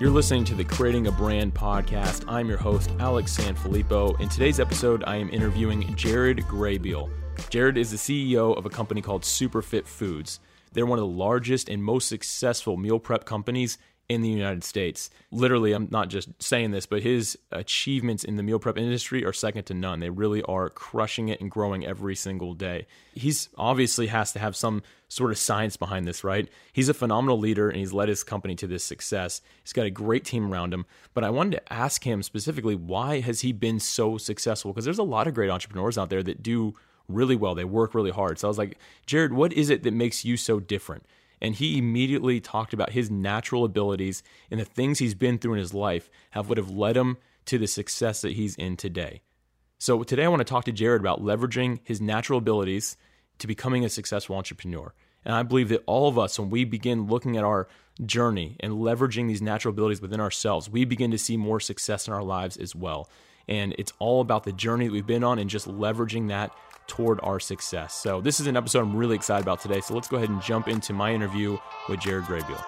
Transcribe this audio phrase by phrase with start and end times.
[0.00, 2.24] You're listening to the Creating a Brand podcast.
[2.26, 4.18] I'm your host, Alex Sanfilippo.
[4.18, 7.10] In today's episode, I am interviewing Jared Graybeal.
[7.50, 10.40] Jared is the CEO of a company called Superfit Foods.
[10.72, 13.76] They're one of the largest and most successful meal prep companies
[14.10, 15.08] in the United States.
[15.30, 19.32] Literally, I'm not just saying this, but his achievements in the meal prep industry are
[19.32, 20.00] second to none.
[20.00, 22.88] They really are crushing it and growing every single day.
[23.14, 26.48] He's obviously has to have some sort of science behind this, right?
[26.72, 29.42] He's a phenomenal leader and he's led his company to this success.
[29.62, 30.86] He's got a great team around him.
[31.14, 34.72] But I wanted to ask him specifically why has he been so successful?
[34.72, 36.74] Because there's a lot of great entrepreneurs out there that do
[37.06, 37.54] really well.
[37.54, 38.40] They work really hard.
[38.40, 41.04] So I was like, Jared, what is it that makes you so different?
[41.40, 45.58] And he immediately talked about his natural abilities and the things he's been through in
[45.58, 49.22] his life have would have led him to the success that he's in today.
[49.78, 52.96] So today I want to talk to Jared about leveraging his natural abilities
[53.38, 54.92] to becoming a successful entrepreneur.
[55.24, 57.68] And I believe that all of us, when we begin looking at our
[58.04, 62.14] journey and leveraging these natural abilities within ourselves, we begin to see more success in
[62.14, 63.08] our lives as well.
[63.48, 66.52] And it's all about the journey that we've been on and just leveraging that
[66.90, 67.94] toward our success.
[67.94, 69.80] So, this is an episode I'm really excited about today.
[69.80, 71.56] So, let's go ahead and jump into my interview
[71.88, 72.62] with Jared Graybeal.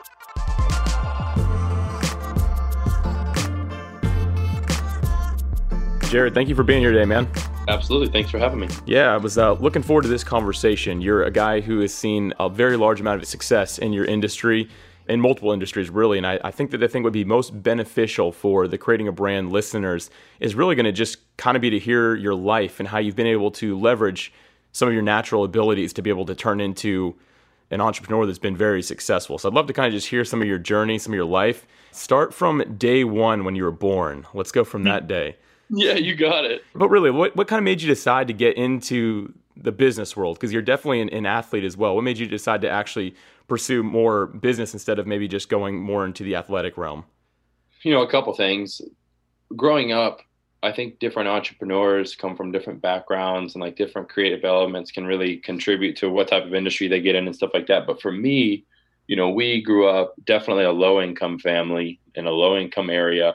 [6.08, 7.26] Jared, thank you for being here today, man.
[7.68, 8.08] Absolutely.
[8.08, 8.68] Thanks for having me.
[8.86, 11.00] Yeah, I was uh, looking forward to this conversation.
[11.00, 14.68] You're a guy who has seen a very large amount of success in your industry
[15.08, 16.18] in multiple industries really.
[16.18, 19.12] And I, I, think that the thing would be most beneficial for the creating a
[19.12, 22.88] brand listeners is really going to just kind of be to hear your life and
[22.88, 24.32] how you've been able to leverage
[24.72, 27.14] some of your natural abilities to be able to turn into
[27.70, 29.38] an entrepreneur that's been very successful.
[29.38, 31.24] So i'd love to kind of just hear some of your journey some of your
[31.24, 31.66] life.
[31.90, 34.26] Start from day one when you were born.
[34.34, 35.36] Let's go from that day.
[35.68, 36.64] Yeah you got it.
[36.74, 40.36] But really what, what kind of made you decide to get into the business world?
[40.38, 41.94] Because you're definitely an, an athlete as well.
[41.94, 43.14] What made you decide to actually
[43.48, 47.04] pursue more business instead of maybe just going more into the athletic realm?
[47.82, 48.80] You know, a couple things.
[49.56, 50.20] Growing up,
[50.62, 55.38] I think different entrepreneurs come from different backgrounds and like different creative elements can really
[55.38, 57.86] contribute to what type of industry they get in and stuff like that.
[57.86, 58.64] But for me,
[59.08, 63.34] you know, we grew up definitely a low income family in a low income area.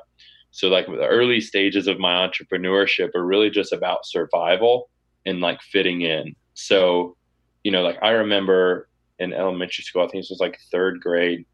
[0.52, 4.90] So like the early stages of my entrepreneurship are really just about survival
[5.26, 6.34] and like fitting in.
[6.54, 7.18] So,
[7.64, 8.87] you know, like I remember
[9.20, 10.04] in elementary school.
[10.04, 11.46] I think this was like third grade.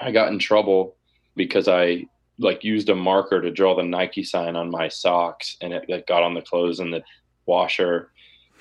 [0.00, 0.96] I got in trouble
[1.36, 2.06] because I
[2.38, 6.06] like used a marker to draw the Nike sign on my socks, and it, it
[6.06, 7.02] got on the clothes in the
[7.46, 8.10] washer.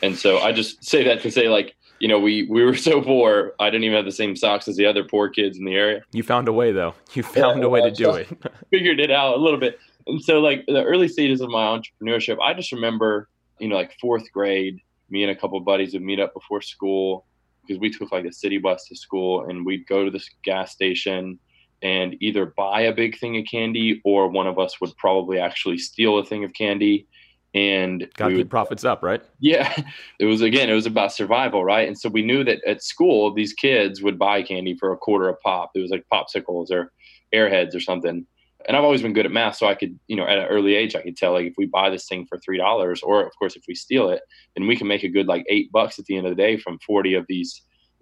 [0.01, 3.01] And so I just say that to say like you know, we we were so
[3.01, 3.53] poor.
[3.59, 6.01] I didn't even have the same socks as the other poor kids in the area.
[6.11, 6.95] You found a way, though.
[7.13, 8.27] You found yeah, a way to do it.
[8.71, 9.79] figured it out a little bit.
[10.07, 13.95] And so, like the early stages of my entrepreneurship, I just remember, you know, like
[14.01, 17.25] fourth grade, me and a couple buddies would meet up before school,
[17.65, 20.71] because we took like a city bus to school and we'd go to this gas
[20.71, 21.39] station
[21.81, 25.77] and either buy a big thing of candy or one of us would probably actually
[25.77, 27.07] steal a thing of candy
[27.53, 29.21] and got to keep profits up right?
[29.39, 29.75] Yeah.
[30.19, 31.87] It was again it was about survival right?
[31.87, 35.27] And so we knew that at school these kids would buy candy for a quarter
[35.29, 35.71] a pop.
[35.75, 36.91] It was like popsicles or
[37.33, 38.25] airheads or something
[38.67, 40.75] and I've always been good at math, so I could, you know, at an early
[40.75, 43.31] age, I could tell like if we buy this thing for three dollars, or of
[43.37, 44.21] course if we steal it,
[44.55, 46.57] then we can make a good like eight bucks at the end of the day
[46.57, 47.61] from forty of these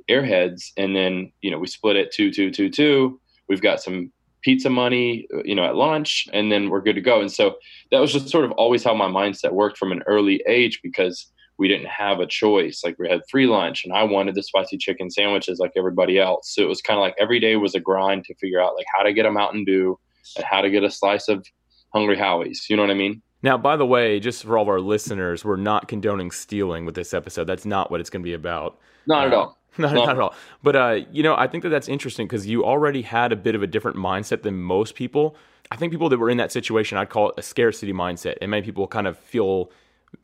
[0.09, 3.19] airheads, and then you know we split it two, two, two, two.
[3.47, 4.11] We've got some
[4.41, 7.19] pizza money, uh, you know, at lunch, and then we're good to go.
[7.21, 7.55] And so
[7.91, 11.27] that was just sort of always how my mindset worked from an early age because
[11.57, 12.81] we didn't have a choice.
[12.83, 16.53] Like we had free lunch, and I wanted the spicy chicken sandwiches like everybody else.
[16.53, 18.87] So it was kind of like every day was a grind to figure out like
[18.95, 19.99] how to get a Mountain Dew
[20.35, 21.46] and how to get a slice of
[21.94, 22.68] Hungry Howie's.
[22.69, 23.22] You know what I mean?
[23.41, 26.96] Now, by the way, just for all of our listeners, we're not condoning stealing with
[26.96, 27.46] this episode.
[27.46, 28.78] That's not what it's going to be about.
[29.07, 29.56] Not uh, at all.
[29.78, 30.34] Not, not, at all.
[30.62, 33.56] But uh, you know, I think that that's interesting because you already had a bit
[33.56, 35.38] of a different mindset than most people.
[35.72, 38.51] I think people that were in that situation, I'd call it a scarcity mindset, and
[38.51, 39.72] many people kind of feel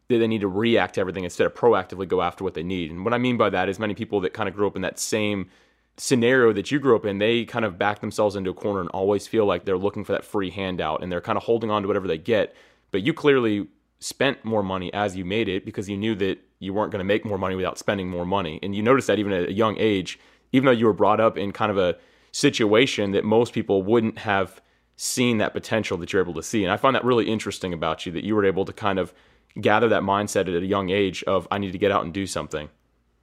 [0.08, 2.92] that they need to react to everything instead of proactively go after what they need.
[2.92, 4.82] And what I mean by that is many people that kind of grew up in
[4.82, 5.50] that same
[5.98, 8.90] scenario that you grew up in, they kind of back themselves into a corner and
[8.90, 11.82] always feel like they're looking for that free handout and they're kind of holding on
[11.82, 12.56] to whatever they get.
[12.92, 13.68] But you clearly
[14.00, 17.06] spent more money as you made it because you knew that you weren't going to
[17.06, 18.60] make more money without spending more money.
[18.62, 20.20] And you noticed that even at a young age,
[20.52, 21.96] even though you were brought up in kind of a
[22.32, 24.62] situation that most people wouldn't have
[24.98, 26.64] seen that potential that you're able to see.
[26.64, 29.14] And I find that really interesting about you that you were able to kind of
[29.60, 32.28] gather that mindset at a young age of I need to get out and do
[32.28, 32.70] something.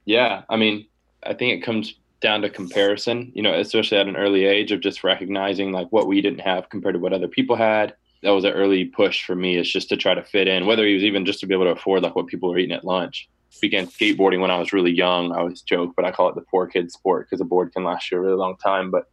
[0.05, 0.87] Yeah, I mean,
[1.23, 4.79] I think it comes down to comparison, you know, especially at an early age of
[4.79, 7.93] just recognizing like what we didn't have compared to what other people had.
[8.23, 10.87] That was an early push for me is just to try to fit in, whether
[10.87, 12.85] it was even just to be able to afford like what people were eating at
[12.85, 13.29] lunch.
[13.61, 15.33] began skateboarding when I was really young.
[15.33, 17.83] I always joke, but I call it the poor kid sport because a board can
[17.83, 18.89] last you a really long time.
[18.89, 19.09] But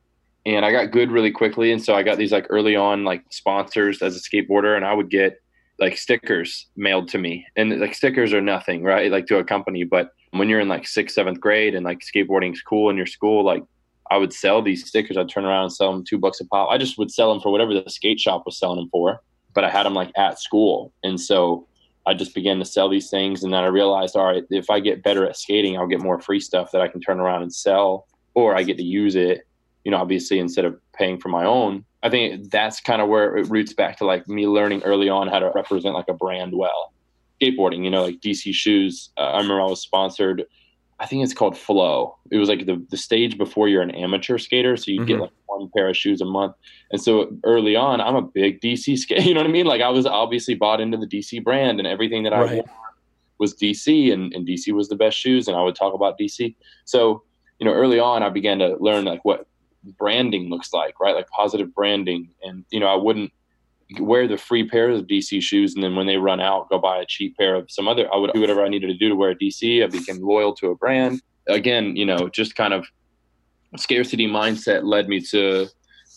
[0.46, 3.24] and I got good really quickly, and so I got these like early on like
[3.30, 5.42] sponsors as a skateboarder, and I would get
[5.80, 9.10] like stickers mailed to me, and like stickers are nothing, right?
[9.10, 12.62] Like to a company, but when you're in like sixth, seventh grade, and like skateboarding's
[12.62, 13.62] cool in your school, like
[14.10, 15.16] I would sell these stickers.
[15.16, 16.68] I'd turn around and sell them two bucks a pop.
[16.70, 19.22] I just would sell them for whatever the skate shop was selling them for,
[19.54, 21.66] but I had them like at school, and so
[22.06, 23.42] I just began to sell these things.
[23.42, 26.20] And then I realized, all right, if I get better at skating, I'll get more
[26.20, 29.46] free stuff that I can turn around and sell, or I get to use it,
[29.84, 31.84] you know, obviously instead of paying for my own.
[32.02, 35.28] I think that's kind of where it roots back to like me learning early on
[35.28, 36.92] how to represent like a brand well.
[37.40, 39.10] Skateboarding, you know, like DC shoes.
[39.16, 40.44] Uh, I remember I was sponsored
[41.00, 42.18] I think it's called Flow.
[42.30, 44.76] It was like the, the stage before you're an amateur skater.
[44.76, 45.06] So you mm-hmm.
[45.06, 46.54] get like one pair of shoes a month.
[46.92, 49.22] And so early on, I'm a big DC skater.
[49.22, 49.64] You know what I mean?
[49.64, 52.50] Like I was obviously bought into the DC brand and everything that right.
[52.50, 52.64] I wore
[53.38, 55.48] was DC and, and DC was the best shoes.
[55.48, 56.54] And I would talk about DC.
[56.84, 57.22] So,
[57.58, 59.46] you know, early on, I began to learn like what
[59.84, 61.14] branding looks like, right?
[61.14, 62.30] Like positive branding.
[62.42, 63.32] And, you know, I wouldn't
[63.98, 66.98] wear the free pair of DC shoes, and then when they run out, go buy
[66.98, 68.12] a cheap pair of some other.
[68.12, 69.82] I would do whatever I needed to do to wear a DC.
[69.82, 71.22] I became loyal to a brand.
[71.48, 72.86] Again, you know, just kind of
[73.76, 75.68] scarcity mindset led me to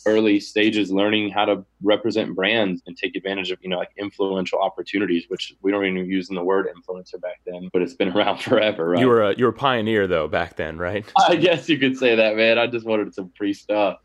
[0.06, 4.60] early stages learning how to represent brands and take advantage of you know like influential
[4.60, 8.10] opportunities which we don't even use in the word influencer back then but it's been
[8.18, 11.36] around forever right you were a you were a pioneer though back then right i
[11.36, 14.00] guess you could say that man i just wanted some free stuff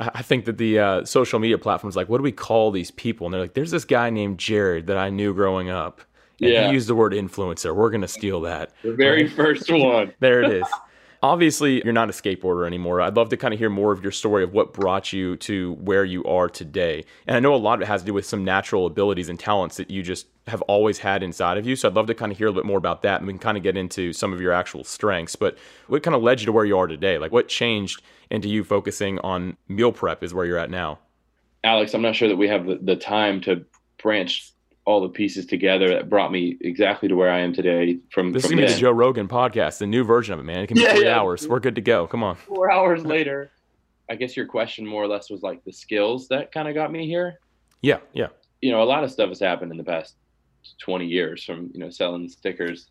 [0.00, 3.26] I think that the uh, social media platforms like, what do we call these people?
[3.26, 6.00] And they're like, there's this guy named Jared that I knew growing up.
[6.40, 6.66] And yeah.
[6.66, 7.74] he used the word influencer.
[7.74, 8.72] We're going to steal that.
[8.82, 9.32] The very right?
[9.32, 10.12] first one.
[10.20, 10.66] there it is.
[11.24, 13.00] Obviously, you're not a skateboarder anymore.
[13.00, 15.72] I'd love to kind of hear more of your story of what brought you to
[15.76, 17.02] where you are today.
[17.26, 19.40] And I know a lot of it has to do with some natural abilities and
[19.40, 21.76] talents that you just have always had inside of you.
[21.76, 23.32] So I'd love to kind of hear a little bit more about that and we
[23.32, 25.34] can kind of get into some of your actual strengths.
[25.34, 25.56] But
[25.86, 27.16] what kind of led you to where you are today?
[27.16, 30.98] Like what changed into you focusing on meal prep is where you're at now?
[31.64, 33.64] Alex, I'm not sure that we have the, the time to
[33.96, 34.52] branch
[34.86, 37.98] all the pieces together that brought me exactly to where I am today.
[38.10, 40.44] From this from is gonna be the Joe Rogan podcast, the new version of it,
[40.44, 40.58] man.
[40.58, 41.18] It can be yeah, three yeah.
[41.18, 41.48] hours.
[41.48, 42.06] We're good to go.
[42.06, 42.36] Come on.
[42.36, 43.50] Four hours later.
[44.10, 46.92] I guess your question more or less was like the skills that kind of got
[46.92, 47.40] me here.
[47.80, 48.28] Yeah, yeah.
[48.60, 50.16] You know, a lot of stuff has happened in the past
[50.80, 52.88] 20 years from you know selling stickers,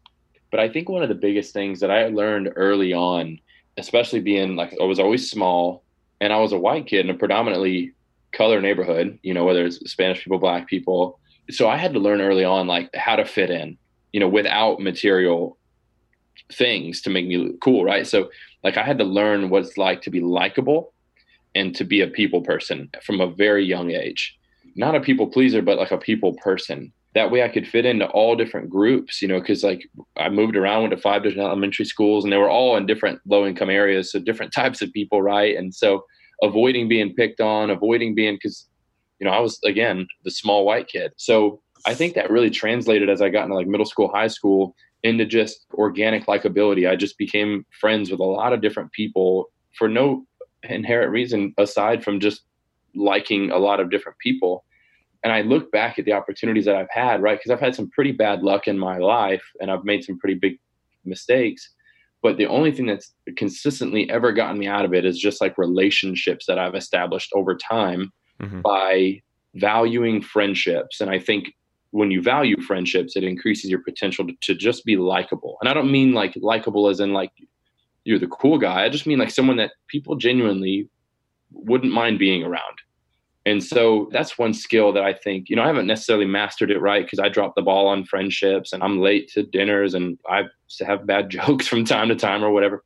[0.50, 3.40] but I think one of the biggest things that I learned early on,
[3.78, 5.84] especially being like I was always small
[6.22, 7.94] and I was a white kid in a predominantly
[8.32, 9.20] color neighborhood.
[9.22, 11.20] You know, whether it's Spanish people, black people
[11.50, 13.78] so I had to learn early on like how to fit in,
[14.12, 15.58] you know, without material
[16.52, 18.08] things to make me cool, right?
[18.08, 18.30] So
[18.64, 20.94] like I had to learn what it's like to be likable
[21.56, 24.36] and to be a people person from a very young age.
[24.76, 26.92] Not a people pleaser, but like a people person.
[27.14, 29.88] That way I could fit into all different groups, you know, because like
[30.18, 33.20] I moved around, went to five different elementary schools and they were all in different
[33.28, 34.12] low income areas.
[34.12, 35.56] So different types of people, right?
[35.56, 36.06] And so
[36.42, 38.68] avoiding being picked on, avoiding being, because
[39.20, 41.12] you know, I was again the small white kid.
[41.18, 44.76] So I think that really translated as I got into like middle school, high school
[45.04, 46.90] into just organic likability.
[46.90, 50.26] I just became friends with a lot of different people for no
[50.64, 52.44] inherent reason aside from just
[52.96, 54.64] liking a lot of different people.
[55.24, 57.38] And I look back at the opportunities that I've had, right?
[57.38, 60.36] Because I've had some pretty bad luck in my life and I've made some pretty
[60.36, 60.60] big
[61.06, 61.74] mistakes.
[62.22, 65.58] But the only thing that's consistently ever gotten me out of it is just like
[65.58, 68.12] relationships that I've established over time
[68.42, 68.62] mm-hmm.
[68.62, 69.22] by
[69.56, 71.02] valuing friendships.
[71.02, 71.54] And I think
[71.92, 75.58] when you value friendships, it increases your potential to, to just be likable.
[75.62, 77.32] And I don't mean like likable as in like
[78.04, 78.84] you're the cool guy.
[78.84, 80.90] I just mean like someone that people genuinely
[81.52, 82.80] wouldn't mind being around.
[83.46, 86.80] And so that's one skill that I think, you know, I haven't necessarily mastered it
[86.80, 90.44] right because I drop the ball on friendships and I'm late to dinners and I
[90.80, 92.84] have bad jokes from time to time or whatever.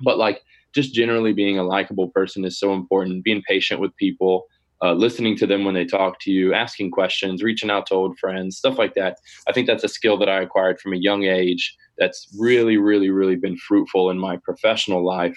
[0.00, 0.42] But like
[0.74, 4.46] just generally being a likable person is so important, being patient with people,
[4.82, 8.18] uh, listening to them when they talk to you, asking questions, reaching out to old
[8.18, 9.18] friends, stuff like that.
[9.48, 13.10] I think that's a skill that I acquired from a young age that's really, really,
[13.10, 15.36] really been fruitful in my professional life,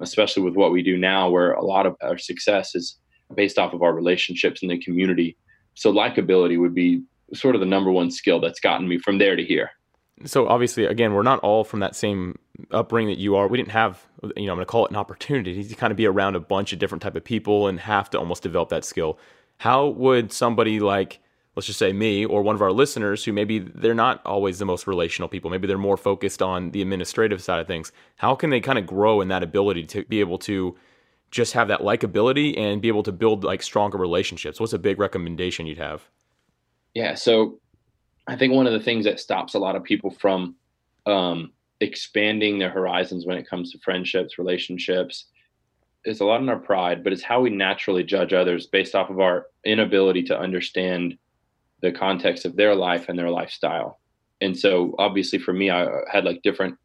[0.00, 2.98] especially with what we do now, where a lot of our success is
[3.34, 5.36] based off of our relationships in the community.
[5.74, 9.36] So, likability would be sort of the number one skill that's gotten me from there
[9.36, 9.70] to here
[10.24, 12.38] so obviously again we're not all from that same
[12.70, 13.48] upbringing that you are.
[13.48, 14.04] We didn't have
[14.36, 16.40] you know i'm going to call it an opportunity to kind of be around a
[16.40, 19.18] bunch of different type of people and have to almost develop that skill.
[19.58, 21.20] How would somebody like
[21.56, 24.64] let's just say me or one of our listeners who maybe they're not always the
[24.64, 28.50] most relational people maybe they're more focused on the administrative side of things how can
[28.50, 30.76] they kind of grow in that ability to be able to
[31.30, 34.58] just have that likability and be able to build like stronger relationships?
[34.58, 36.08] What's a big recommendation you'd have?
[36.94, 37.59] Yeah so
[38.30, 40.54] I think one of the things that stops a lot of people from
[41.04, 45.26] um, expanding their horizons when it comes to friendships, relationships.
[46.04, 49.10] is a lot in our pride, but it's how we naturally judge others based off
[49.10, 51.18] of our inability to understand
[51.82, 53.98] the context of their life and their lifestyle.
[54.40, 56.78] And so, obviously, for me, I had like different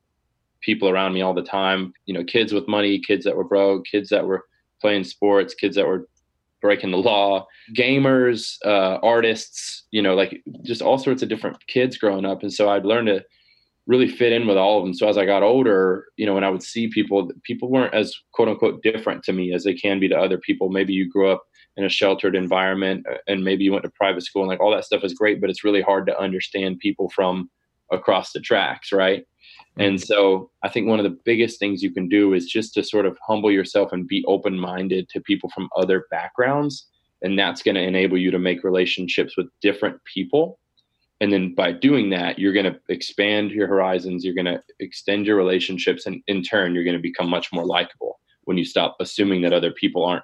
[0.62, 1.94] people around me all the time.
[2.08, 4.46] You know, kids with money, kids that were broke, kids that were
[4.82, 6.08] playing sports, kids that were
[6.66, 7.46] breaking the law,
[7.78, 9.84] gamers, uh, artists.
[9.92, 12.42] You know, like just all sorts of different kids growing up.
[12.42, 13.24] And so, I'd learned to
[13.88, 14.94] really fit in with all of them.
[14.94, 18.16] So as I got older, you know, when I would see people, people weren't as
[18.34, 20.70] quote unquote different to me as they can be to other people.
[20.70, 21.44] Maybe you grew up
[21.78, 24.72] in a sheltered environment uh, and maybe you went to private school and like all
[24.72, 27.50] that stuff is great, but it's really hard to understand people from
[27.92, 29.26] across the tracks, right?
[29.78, 29.82] Mm-hmm.
[29.82, 32.84] And so I think one of the biggest things you can do is just to
[32.84, 36.88] sort of humble yourself and be open minded to people from other backgrounds.
[37.22, 40.60] And that's going to enable you to make relationships with different people
[41.22, 45.26] and then by doing that you're going to expand your horizons you're going to extend
[45.26, 48.96] your relationships and in turn you're going to become much more likable when you stop
[49.00, 50.24] assuming that other people aren't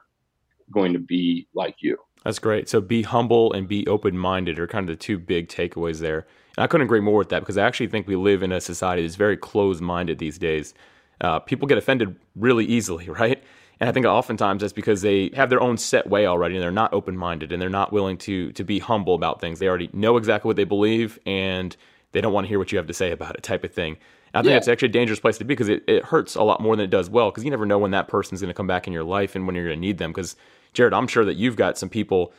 [0.72, 4.90] going to be like you that's great so be humble and be open-minded are kind
[4.90, 6.26] of the two big takeaways there
[6.58, 8.62] and i couldn't agree more with that because i actually think we live in a
[8.62, 10.74] society that's very closed-minded these days
[11.22, 13.44] uh, people get offended really easily right
[13.82, 16.70] and I think oftentimes that's because they have their own set way already and they're
[16.70, 19.58] not open minded and they're not willing to to be humble about things.
[19.58, 21.76] They already know exactly what they believe and
[22.12, 23.98] they don't want to hear what you have to say about it, type of thing.
[24.34, 24.56] And I think yeah.
[24.58, 26.86] that's actually a dangerous place to be because it, it hurts a lot more than
[26.86, 28.94] it does well because you never know when that person's going to come back in
[28.94, 30.12] your life and when you're going to need them.
[30.12, 30.36] Because,
[30.74, 32.34] Jared, I'm sure that you've got some people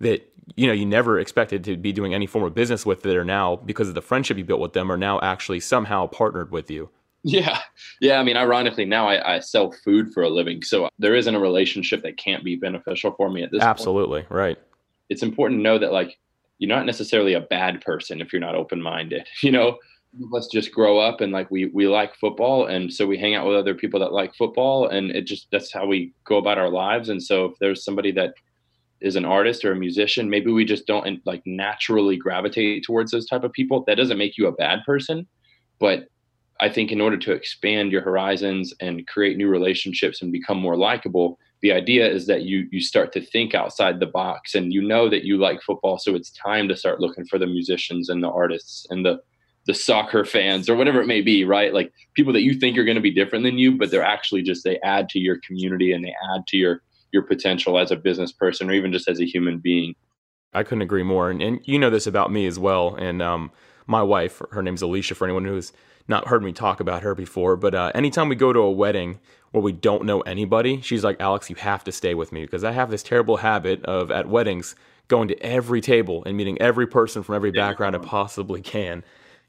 [0.00, 3.16] that you know you never expected to be doing any form of business with that
[3.16, 6.50] are now because of the friendship you built with them are now actually somehow partnered
[6.50, 6.88] with you
[7.24, 7.58] yeah.
[8.00, 8.20] Yeah.
[8.20, 10.62] I mean, ironically, now I, I, sell food for a living.
[10.62, 14.22] So there isn't a relationship that can't be beneficial for me at this Absolutely.
[14.22, 14.30] Point.
[14.30, 14.58] Right.
[15.08, 16.18] It's important to know that, like,
[16.58, 19.26] you're not necessarily a bad person if you're not open minded.
[19.42, 19.78] You know,
[20.30, 23.46] let's just grow up and like we we like football and so we hang out
[23.46, 26.70] with other people that like football and it just that's how we go about our
[26.70, 28.32] lives and so if there's somebody that
[29.00, 33.26] is an artist or a musician maybe we just don't like naturally gravitate towards those
[33.26, 33.84] type of people.
[33.86, 35.26] That doesn't make you a bad person
[35.78, 36.08] but
[36.60, 40.76] I think in order to expand your horizons and create new relationships and become more
[40.76, 44.82] likable, the idea is that you you start to think outside the box and you
[44.82, 48.22] know that you like football, so it's time to start looking for the musicians and
[48.22, 49.20] the artists and the
[49.68, 51.74] the soccer fans or whatever it may be, right?
[51.74, 54.42] Like people that you think are going to be different than you, but they're actually
[54.42, 56.82] just they add to your community and they add to your
[57.12, 59.94] your potential as a business person or even just as a human being.
[60.54, 62.94] I couldn't agree more, and, and you know this about me as well.
[62.94, 63.52] And um,
[63.86, 65.14] my wife, her name's Alicia.
[65.14, 65.74] For anyone who's
[66.08, 69.20] not heard me talk about her before, but uh, anytime we go to a wedding
[69.50, 72.64] where we don't know anybody, she's like, Alex, you have to stay with me because
[72.64, 74.74] I have this terrible habit of at weddings
[75.08, 79.04] going to every table and meeting every person from every background I possibly can.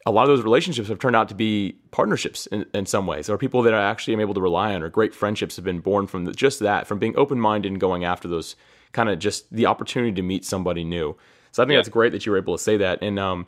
[0.05, 3.29] A lot of those relationships have turned out to be partnerships in, in some ways,
[3.29, 5.79] or people that I actually am able to rely on, or great friendships have been
[5.79, 8.55] born from the, just that, from being open minded and going after those
[8.91, 11.15] kind of just the opportunity to meet somebody new.
[11.51, 11.79] So I think yeah.
[11.79, 12.99] that's great that you were able to say that.
[13.01, 13.45] And um,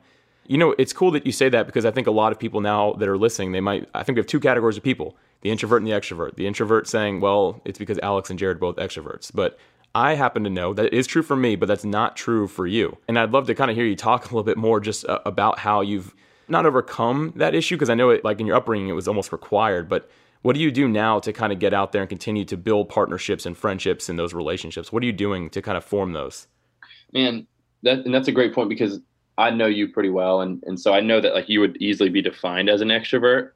[0.48, 2.62] you know, it's cool that you say that because I think a lot of people
[2.62, 5.50] now that are listening, they might, I think we have two categories of people the
[5.50, 6.36] introvert and the extrovert.
[6.36, 9.32] The introvert saying, well, it's because Alex and Jared both extroverts.
[9.34, 9.58] But
[9.96, 12.98] I happen to know that is true for me, but that's not true for you.
[13.08, 15.20] And I'd love to kind of hear you talk a little bit more just uh,
[15.26, 16.14] about how you've
[16.52, 19.32] not overcome that issue because I know it, like in your upbringing, it was almost
[19.32, 19.90] required.
[19.90, 20.10] But
[20.42, 22.90] what do you do now to kind of get out there and continue to build
[22.90, 24.92] partnerships and friendships in those relationships?
[24.92, 26.48] What are you doing to kind of form those?
[27.14, 27.48] Man,
[27.84, 29.00] that, and that's a great point because
[29.38, 32.10] I know you pretty well, and and so I know that like you would easily
[32.10, 33.52] be defined as an extrovert.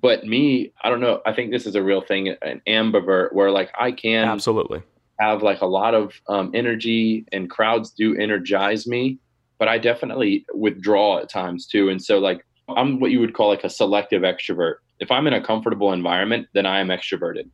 [0.00, 1.22] But me, I don't know.
[1.24, 4.82] I think this is a real thing, an ambivert, where like I can absolutely
[5.18, 9.18] have like a lot of um, energy, and crowds do energize me,
[9.58, 11.88] but I definitely withdraw at times too.
[11.88, 14.76] And so like I'm what you would call like a selective extrovert.
[14.98, 17.48] If I'm in a comfortable environment, then I am extroverted.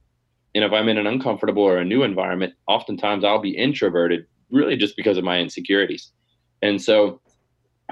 [0.55, 4.77] And if I'm in an uncomfortable or a new environment, oftentimes I'll be introverted, really
[4.77, 6.13] just because of my insecurities.
[6.63, 7.21] And so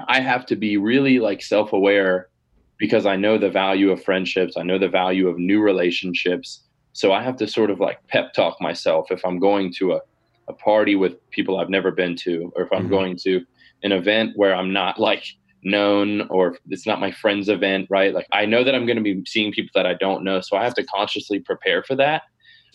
[0.07, 2.29] I have to be really like self aware
[2.77, 4.57] because I know the value of friendships.
[4.57, 6.63] I know the value of new relationships.
[6.93, 10.01] So I have to sort of like pep talk myself if I'm going to a,
[10.47, 12.89] a party with people I've never been to, or if I'm mm-hmm.
[12.89, 13.45] going to
[13.83, 15.25] an event where I'm not like
[15.63, 18.13] known or it's not my friend's event, right?
[18.13, 20.41] Like I know that I'm going to be seeing people that I don't know.
[20.41, 22.23] So I have to consciously prepare for that.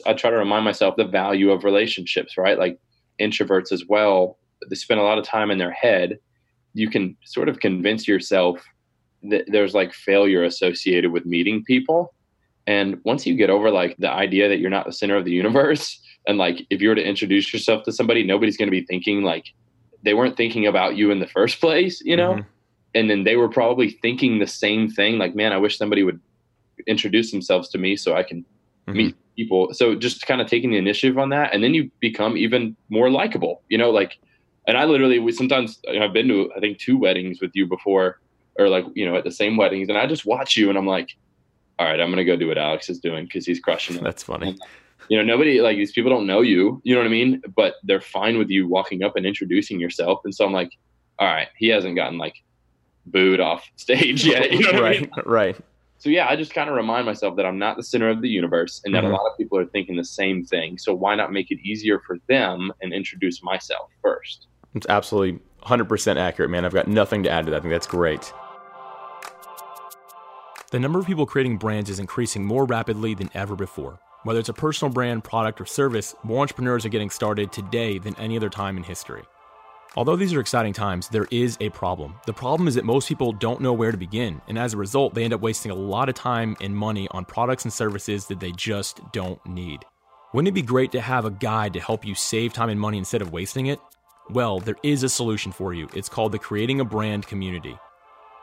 [0.06, 2.58] I try to remind myself the value of relationships, right?
[2.58, 2.78] Like
[3.20, 6.18] introverts as well, they spend a lot of time in their head
[6.76, 8.62] you can sort of convince yourself
[9.30, 12.12] that there's like failure associated with meeting people.
[12.66, 15.32] And once you get over like the idea that you're not the center of the
[15.32, 15.98] universe,
[16.28, 19.22] and like if you were to introduce yourself to somebody, nobody's going to be thinking
[19.22, 19.46] like
[20.06, 22.34] they weren't thinking about you in the first place, you know?
[22.34, 22.48] Mm-hmm.
[22.94, 26.20] and then they were probably thinking the same thing like man i wish somebody would
[26.86, 28.96] introduce themselves to me so i can mm-hmm.
[28.96, 32.36] meet people so just kind of taking the initiative on that and then you become
[32.36, 34.18] even more likable you know like
[34.66, 37.50] and i literally we sometimes you know, i've been to i think two weddings with
[37.54, 38.20] you before
[38.58, 40.86] or like you know at the same weddings and i just watch you and i'm
[40.86, 41.16] like
[41.78, 44.22] all right i'm gonna go do what alex is doing because he's crushing it that's
[44.22, 44.56] funny
[45.08, 47.74] you know nobody like these people don't know you you know what i mean but
[47.84, 50.70] they're fine with you walking up and introducing yourself and so i'm like
[51.18, 52.42] all right he hasn't gotten like
[53.06, 55.10] booed off stage yet you know right I mean?
[55.24, 55.56] right
[55.98, 58.28] so yeah, I just kind of remind myself that I'm not the center of the
[58.28, 59.12] universe and that mm-hmm.
[59.12, 60.78] a lot of people are thinking the same thing.
[60.78, 64.48] So why not make it easier for them and introduce myself first?
[64.74, 66.64] It's absolutely 100% accurate, man.
[66.64, 67.58] I've got nothing to add to that.
[67.58, 68.32] I think that's great.
[70.70, 73.98] The number of people creating brands is increasing more rapidly than ever before.
[74.26, 78.18] Whether it's a personal brand, product, or service, more entrepreneurs are getting started today than
[78.18, 79.22] any other time in history.
[79.94, 82.16] Although these are exciting times, there is a problem.
[82.26, 85.14] The problem is that most people don't know where to begin, and as a result,
[85.14, 88.40] they end up wasting a lot of time and money on products and services that
[88.40, 89.84] they just don't need.
[90.34, 92.98] Wouldn't it be great to have a guide to help you save time and money
[92.98, 93.78] instead of wasting it?
[94.28, 95.88] Well, there is a solution for you.
[95.94, 97.78] It's called the Creating a Brand Community.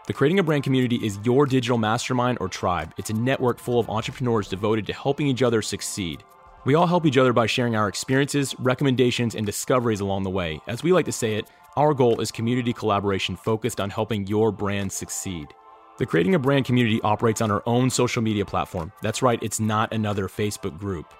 [0.05, 2.93] The Creating a Brand Community is your digital mastermind or tribe.
[2.97, 6.25] It's a network full of entrepreneurs devoted to helping each other succeed.
[6.65, 10.59] We all help each other by sharing our experiences, recommendations, and discoveries along the way.
[10.67, 14.51] As we like to say it, our goal is community collaboration focused on helping your
[14.51, 15.47] brand succeed.
[15.99, 18.91] The Creating a Brand community operates on our own social media platform.
[19.01, 21.13] That's right, it's not another Facebook group.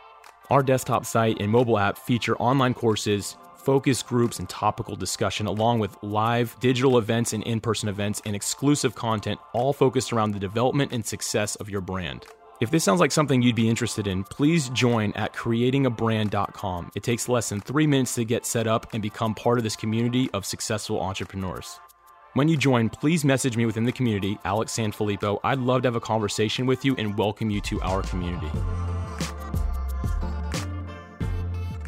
[0.50, 5.80] Our desktop site and mobile app feature online courses, focus groups, and topical discussion, along
[5.80, 10.40] with live digital events and in person events and exclusive content, all focused around the
[10.40, 12.26] development and success of your brand.
[12.62, 16.92] If this sounds like something you'd be interested in, please join at creatingabrand.com.
[16.96, 19.76] It takes less than three minutes to get set up and become part of this
[19.76, 21.80] community of successful entrepreneurs.
[22.36, 25.40] When you join, please message me within the community, Alex Sanfilippo.
[25.44, 28.50] I'd love to have a conversation with you and welcome you to our community.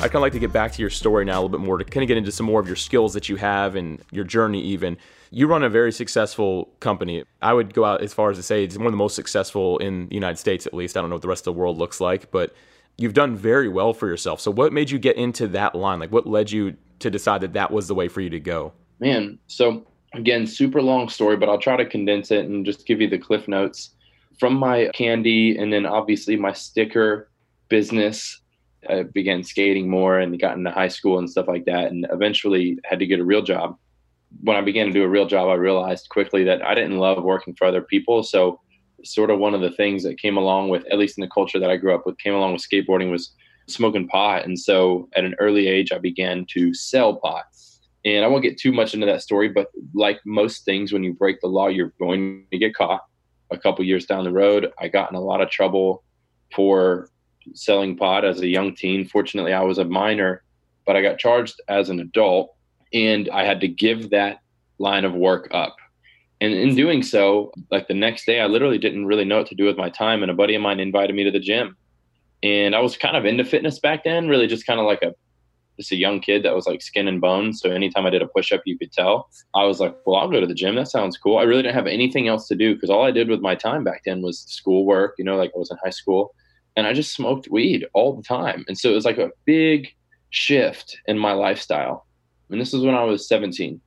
[0.06, 1.80] I'd kind of like to get back to your story now a little bit more
[1.80, 4.24] to kind of get into some more of your skills that you have and your
[4.24, 4.98] journey, even.
[5.32, 7.24] You run a very successful company.
[7.42, 9.80] I would go out as far as to say it's one of the most successful
[9.80, 10.96] in the United States, at least.
[10.96, 12.54] I don't know what the rest of the world looks like, but
[13.00, 14.40] you've done very well for yourself.
[14.40, 16.00] So, what made you get into that line?
[16.00, 18.74] Like, what led you to decide that that was the way for you to go?
[19.00, 23.02] Man, so again, super long story, but I'll try to condense it and just give
[23.02, 23.90] you the cliff notes.
[24.40, 27.28] From my candy and then obviously my sticker
[27.70, 28.42] business
[28.90, 32.78] I began skating more and got into high school and stuff like that, and eventually
[32.86, 33.78] had to get a real job.
[34.42, 37.24] When I began to do a real job, I realized quickly that I didn't love
[37.24, 38.24] working for other people.
[38.24, 38.60] So,
[39.04, 41.60] sort of one of the things that came along with, at least in the culture
[41.60, 43.32] that I grew up with, came along with skateboarding was
[43.68, 44.46] smoking pot.
[44.46, 47.46] And so, at an early age, I began to sell pot.
[48.04, 51.14] And I won't get too much into that story, but like most things, when you
[51.14, 53.02] break the law, you're going to get caught.
[53.52, 56.04] A couple years down the road, I got in a lot of trouble
[56.54, 57.10] for
[57.54, 59.08] selling pot as a young teen.
[59.08, 60.44] Fortunately, I was a minor,
[60.86, 62.56] but I got charged as an adult
[62.94, 64.40] and I had to give that
[64.78, 65.76] line of work up.
[66.42, 69.56] And in doing so, like the next day, I literally didn't really know what to
[69.56, 70.22] do with my time.
[70.22, 71.78] And a buddy of mine invited me to the gym.
[72.44, 75.14] And I was kind of into fitness back then, really just kind of like a
[75.78, 77.60] just a young kid that was like skin and bones.
[77.60, 79.30] So anytime I did a push up, you could tell.
[79.56, 80.76] I was like, well, I'll go to the gym.
[80.76, 81.38] That sounds cool.
[81.38, 83.84] I really didn't have anything else to do because all I did with my time
[83.84, 86.34] back then was schoolwork, you know, like I was in high school
[86.76, 88.66] and I just smoked weed all the time.
[88.68, 89.90] And so it was like a big
[90.30, 92.06] shift in my lifestyle.
[92.50, 93.80] And this was when I was 17.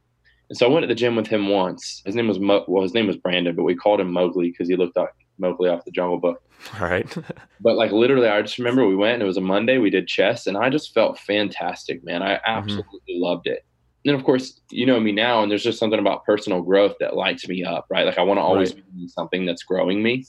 [0.48, 2.03] And so I went to the gym with him once.
[2.07, 4.68] His name was Mo- well, his name was Brandon, but we called him Mowgli because
[4.68, 6.42] he looked like Mowgli off the Jungle Book.
[6.81, 7.14] All right.
[7.61, 9.79] but like literally, I just remember we went and it was a Monday.
[9.79, 12.22] We did chest, and I just felt fantastic, man.
[12.22, 12.46] I mm-hmm.
[12.46, 13.22] absolutely mm-hmm.
[13.22, 13.64] loved it.
[14.05, 17.14] And of course, you know me now, and there's just something about personal growth that
[17.14, 18.07] lights me up, right?
[18.07, 18.94] Like I want to always right.
[18.94, 20.24] be something that's growing me.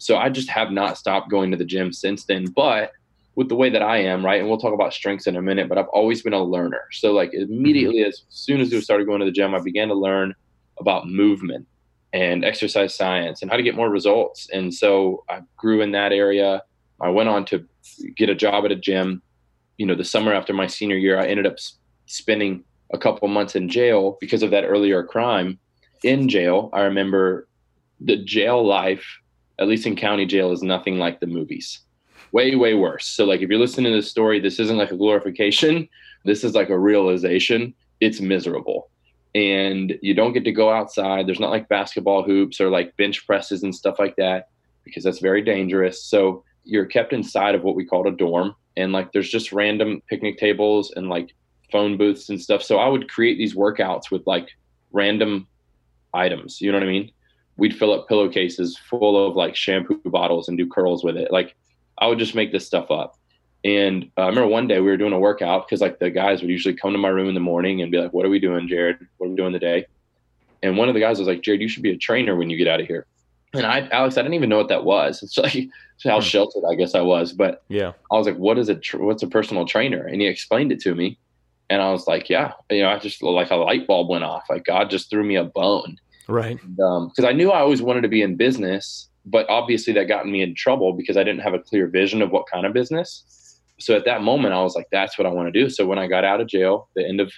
[0.00, 2.46] So I just have not stopped going to the gym since then.
[2.46, 2.92] But
[3.34, 5.68] with the way that I am, right, and we'll talk about strengths in a minute,
[5.68, 6.82] but I've always been a learner.
[6.90, 8.08] So like immediately mm-hmm.
[8.08, 10.34] as soon as we started going to the gym, I began to learn
[10.78, 11.66] about movement
[12.14, 14.48] and exercise science and how to get more results.
[14.52, 16.62] And so I grew in that area.
[17.00, 17.66] I went on to
[18.16, 19.22] get a job at a gym.
[19.76, 21.56] You know, the summer after my senior year, I ended up
[22.06, 25.58] spending a couple months in jail because of that earlier crime.
[26.02, 27.46] In jail, I remember
[28.00, 29.04] the jail life
[29.60, 31.80] at least in county jail, is nothing like the movies.
[32.32, 33.06] Way, way worse.
[33.06, 35.88] So, like, if you're listening to this story, this isn't like a glorification.
[36.24, 37.74] This is like a realization.
[38.00, 38.88] It's miserable.
[39.34, 41.26] And you don't get to go outside.
[41.26, 44.48] There's not like basketball hoops or like bench presses and stuff like that
[44.84, 46.02] because that's very dangerous.
[46.04, 48.54] So, you're kept inside of what we called a dorm.
[48.76, 51.34] And like, there's just random picnic tables and like
[51.70, 52.62] phone booths and stuff.
[52.62, 54.48] So, I would create these workouts with like
[54.92, 55.48] random
[56.14, 56.60] items.
[56.60, 57.10] You know what I mean?
[57.60, 61.30] We'd fill up pillowcases full of like shampoo bottles and do curls with it.
[61.30, 61.54] Like
[61.98, 63.16] I would just make this stuff up.
[63.62, 66.40] And uh, I remember one day we were doing a workout because like the guys
[66.40, 68.38] would usually come to my room in the morning and be like, "What are we
[68.38, 69.06] doing, Jared?
[69.18, 69.86] What are we doing today?"
[70.62, 72.56] And one of the guys was like, "Jared, you should be a trainer when you
[72.56, 73.06] get out of here."
[73.52, 75.22] And I, Alex, I didn't even know what that was.
[75.22, 76.24] It's like it's how hmm.
[76.24, 77.34] sheltered I guess I was.
[77.34, 78.82] But yeah, I was like, "What is it?
[78.94, 81.18] What's a personal trainer?" And he explained it to me,
[81.68, 84.44] and I was like, "Yeah." You know, I just like a light bulb went off.
[84.48, 85.98] Like God just threw me a bone.
[86.30, 86.58] Right.
[86.76, 90.26] Because um, I knew I always wanted to be in business, but obviously that got
[90.26, 93.40] me in trouble because I didn't have a clear vision of what kind of business
[93.80, 95.70] so at that moment, I was like, that's what I want to do.
[95.70, 97.32] So when I got out of jail, the end of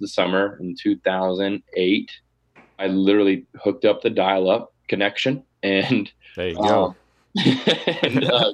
[0.00, 2.10] the summer in 2008,
[2.78, 6.84] I literally hooked up the dial up connection and there you go.
[6.86, 6.96] Um,
[8.02, 8.52] and, uh,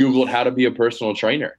[0.00, 1.58] Googled how to be a personal trainer.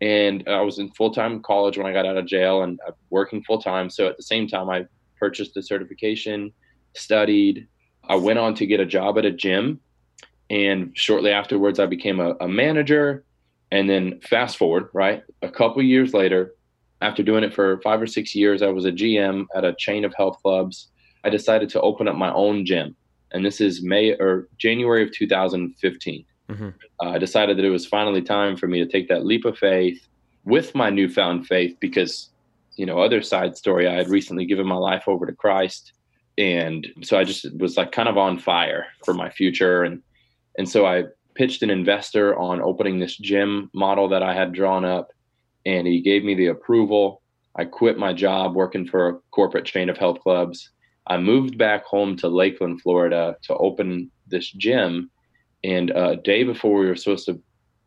[0.00, 2.78] And I was in full time college when I got out of jail and
[3.10, 3.88] working full time.
[3.88, 4.86] So at the same time, I
[5.18, 6.52] purchased the certification,
[6.96, 7.66] studied.
[8.08, 9.80] I went on to get a job at a gym.
[10.48, 13.24] And shortly afterwards, I became a, a manager
[13.70, 15.22] and then fast forward, right?
[15.42, 16.54] A couple years later,
[17.00, 20.04] after doing it for five or six years, I was a GM at a chain
[20.04, 20.88] of health clubs.
[21.24, 22.96] I decided to open up my own gym.
[23.32, 26.24] And this is May or January of 2015.
[26.48, 26.68] Mm-hmm.
[27.02, 29.58] Uh, I decided that it was finally time for me to take that leap of
[29.58, 30.06] faith
[30.44, 32.30] with my newfound faith because,
[32.76, 35.92] you know, other side story, I had recently given my life over to Christ.
[36.38, 39.82] And so I just was like kind of on fire for my future.
[39.82, 40.02] And,
[40.58, 44.84] and so I pitched an investor on opening this gym model that I had drawn
[44.84, 45.08] up,
[45.64, 47.22] and he gave me the approval.
[47.56, 50.70] I quit my job working for a corporate chain of health clubs.
[51.06, 55.10] I moved back home to Lakeland, Florida to open this gym.
[55.64, 57.40] And uh, a day before we were supposed to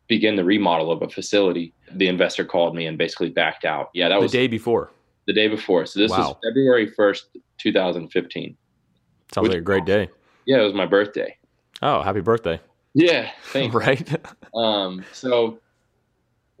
[0.08, 3.90] begin the remodel of a facility, the investor called me and basically backed out.
[3.94, 4.90] Yeah, that the was the day before.
[5.26, 5.86] The day before.
[5.86, 6.38] So this wow.
[6.42, 7.22] February 1st,
[7.58, 8.56] 2015.
[9.32, 10.08] Sounds which, like a great day.
[10.46, 11.36] Yeah, it was my birthday.
[11.82, 12.60] Oh, happy birthday.
[12.94, 14.26] Yeah, right.
[14.54, 15.60] um, so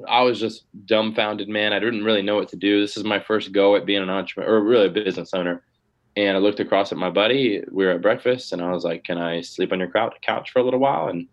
[0.08, 1.72] I was just dumbfounded, man.
[1.72, 2.80] I didn't really know what to do.
[2.80, 5.62] This is my first go at being an entrepreneur, or really a business owner.
[6.16, 7.62] And I looked across at my buddy.
[7.70, 10.58] We were at breakfast, and I was like, "Can I sleep on your couch for
[10.58, 11.28] a little while?" And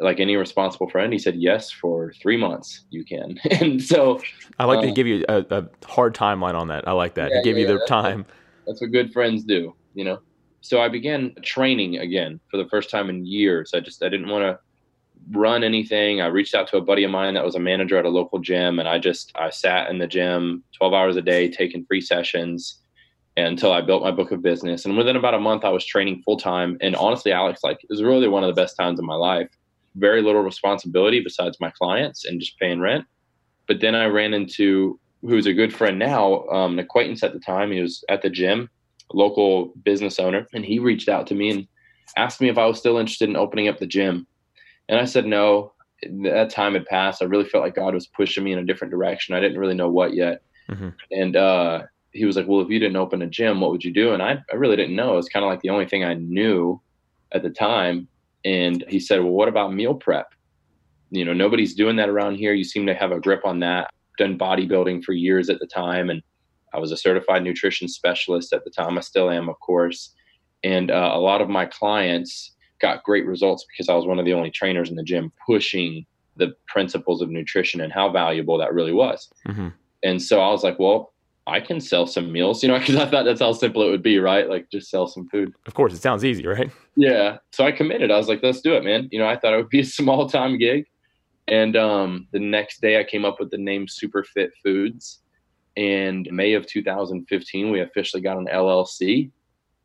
[0.00, 4.20] like any responsible friend, he said, "Yes, for three months you can." and so
[4.58, 6.88] I like to um, give you a, a, hard timeline on that.
[6.88, 7.30] I like that.
[7.30, 8.18] Yeah, to give yeah, you the that's time.
[8.18, 8.26] What,
[8.66, 10.18] that's what good friends do, you know
[10.62, 13.72] so I began training again for the first time in years.
[13.74, 14.58] I just I didn't want to
[15.36, 16.20] run anything.
[16.20, 18.38] I reached out to a buddy of mine that was a manager at a local
[18.38, 22.00] gym, and I just I sat in the gym 12 hours a day taking free
[22.00, 22.78] sessions
[23.36, 24.84] until I built my book of business.
[24.84, 26.76] And within about a month, I was training full time.
[26.80, 29.48] And honestly, Alex, like it was really one of the best times of my life.
[29.96, 33.04] Very little responsibility besides my clients and just paying rent.
[33.66, 37.38] But then I ran into who's a good friend now, um, an acquaintance at the
[37.38, 37.70] time.
[37.70, 38.68] He was at the gym
[39.14, 41.68] local business owner, and he reached out to me and
[42.16, 44.26] asked me if I was still interested in opening up the gym.
[44.88, 45.72] And I said no.
[46.24, 47.22] That time had passed.
[47.22, 49.36] I really felt like God was pushing me in a different direction.
[49.36, 50.42] I didn't really know what yet.
[50.68, 50.88] Mm-hmm.
[51.12, 53.92] And uh, he was like, "Well, if you didn't open a gym, what would you
[53.92, 55.12] do?" And I, I really didn't know.
[55.12, 56.80] It was kind of like the only thing I knew
[57.32, 58.08] at the time.
[58.44, 60.32] And he said, "Well, what about meal prep?
[61.10, 62.54] You know, nobody's doing that around here.
[62.54, 63.90] You seem to have a grip on that.
[64.18, 66.22] Done bodybuilding for years at the time, and
[66.74, 68.96] I was a certified nutrition specialist at the time.
[68.98, 70.14] I still am, of course.
[70.64, 74.24] And uh, a lot of my clients got great results because I was one of
[74.24, 78.72] the only trainers in the gym pushing the principles of nutrition and how valuable that
[78.72, 79.30] really was.
[79.46, 79.68] Mm-hmm.
[80.02, 81.12] And so I was like, well,
[81.46, 84.02] I can sell some meals, you know, because I thought that's how simple it would
[84.02, 84.48] be, right?
[84.48, 85.52] Like just sell some food.
[85.66, 86.70] Of course, it sounds easy, right?
[86.96, 87.38] Yeah.
[87.52, 88.10] So I committed.
[88.10, 89.08] I was like, let's do it, man.
[89.10, 90.86] You know, I thought it would be a small time gig.
[91.48, 95.22] And um, the next day I came up with the name Superfit Foods
[95.76, 99.30] and May of 2015, we officially got an LLC.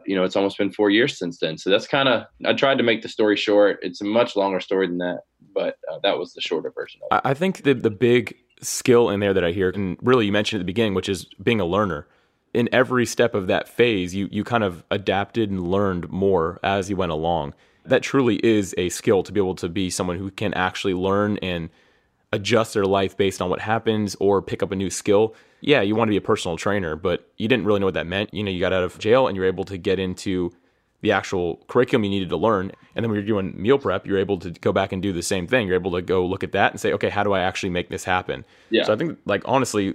[0.06, 1.58] You know, it's almost been four years since then.
[1.58, 3.80] So that's kind of, I tried to make the story short.
[3.82, 5.22] It's a much longer story than that,
[5.54, 7.02] but uh, that was the shorter version.
[7.12, 10.60] I think the, the big skill in there that I hear, and really you mentioned
[10.60, 12.08] at the beginning, which is being a learner.
[12.54, 16.90] In every step of that phase, you, you kind of adapted and learned more as
[16.90, 17.54] you went along.
[17.86, 21.38] That truly is a skill to be able to be someone who can actually learn
[21.38, 21.70] and
[22.34, 25.96] adjust their life based on what happens or pick up a new skill yeah, you
[25.96, 28.34] want to be a personal trainer, but you didn't really know what that meant.
[28.34, 30.54] You know, you got out of jail and you're able to get into
[31.02, 32.72] the actual curriculum you needed to learn.
[32.96, 35.22] And then when you're doing meal prep, you're able to go back and do the
[35.22, 35.68] same thing.
[35.68, 37.90] You're able to go look at that and say, okay, how do I actually make
[37.90, 38.46] this happen?
[38.70, 38.84] Yeah.
[38.84, 39.94] So I think, like, honestly,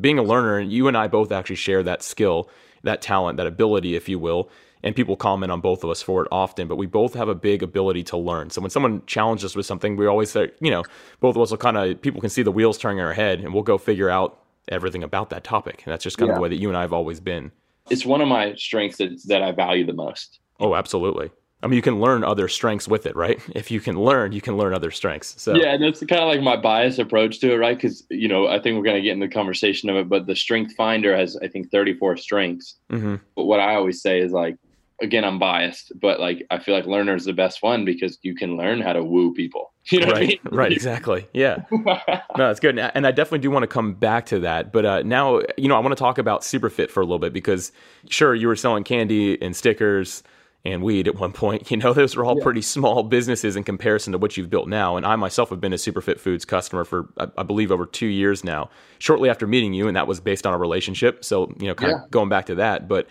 [0.00, 2.48] being a learner, and you and I both actually share that skill,
[2.82, 4.50] that talent, that ability, if you will.
[4.82, 7.34] And people comment on both of us for it often, but we both have a
[7.34, 8.50] big ability to learn.
[8.50, 10.84] So when someone challenges us with something, we always say, you know,
[11.18, 13.40] both of us will kind of, people can see the wheels turning in our head
[13.40, 15.82] and we'll go figure out everything about that topic.
[15.84, 16.34] And that's just kind yeah.
[16.34, 17.50] of the way that you and I have always been.
[17.90, 20.40] It's one of my strengths that, that I value the most.
[20.60, 21.30] Oh, absolutely.
[21.60, 23.40] I mean, you can learn other strengths with it, right?
[23.54, 25.40] If you can learn, you can learn other strengths.
[25.40, 27.76] So yeah, and that's kind of like my bias approach to it, right?
[27.76, 30.26] Because you know, I think we're going to get in the conversation of it, but
[30.26, 32.76] the Strength Finder has, I think, 34 strengths.
[32.90, 33.16] Mm-hmm.
[33.34, 34.56] But what I always say is like,
[35.00, 38.34] again, I'm biased, but like I feel like learner is the best one because you
[38.34, 39.72] can learn how to woo people.
[39.90, 40.38] You know right, I mean?
[40.50, 41.26] right, exactly.
[41.32, 44.70] Yeah, no, that's good, and I definitely do want to come back to that.
[44.70, 47.32] But uh, now, you know, I want to talk about Superfit for a little bit
[47.32, 47.72] because,
[48.10, 50.22] sure, you were selling candy and stickers
[50.62, 51.70] and weed at one point.
[51.70, 52.42] You know, those were all yeah.
[52.42, 54.98] pretty small businesses in comparison to what you've built now.
[54.98, 58.08] And I myself have been a Superfit Foods customer for, I, I believe, over two
[58.08, 58.68] years now.
[58.98, 61.24] Shortly after meeting you, and that was based on a relationship.
[61.24, 62.04] So, you know, kind yeah.
[62.04, 63.08] of going back to that, but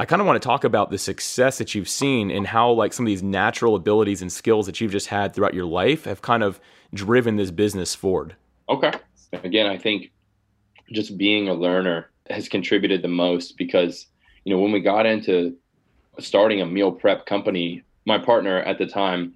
[0.00, 2.92] I kind of want to talk about the success that you've seen and how like
[2.92, 6.22] some of these natural abilities and skills that you've just had throughout your life have
[6.22, 6.60] kind of
[6.94, 8.36] driven this business forward.
[8.68, 8.92] Okay.
[9.32, 10.12] Again, I think
[10.92, 14.06] just being a learner has contributed the most because,
[14.44, 15.56] you know, when we got into
[16.20, 19.34] starting a meal prep company, my partner at the time,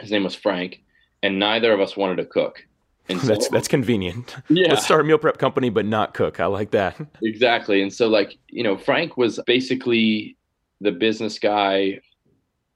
[0.00, 0.82] his name was Frank,
[1.22, 2.66] and neither of us wanted to cook.
[3.08, 4.36] And so, that's that's convenient.
[4.48, 4.68] Yeah.
[4.70, 6.40] Let's start a meal prep company, but not cook.
[6.40, 6.96] I like that.
[7.22, 7.82] Exactly.
[7.82, 10.36] And so, like you know, Frank was basically
[10.80, 12.00] the business guy.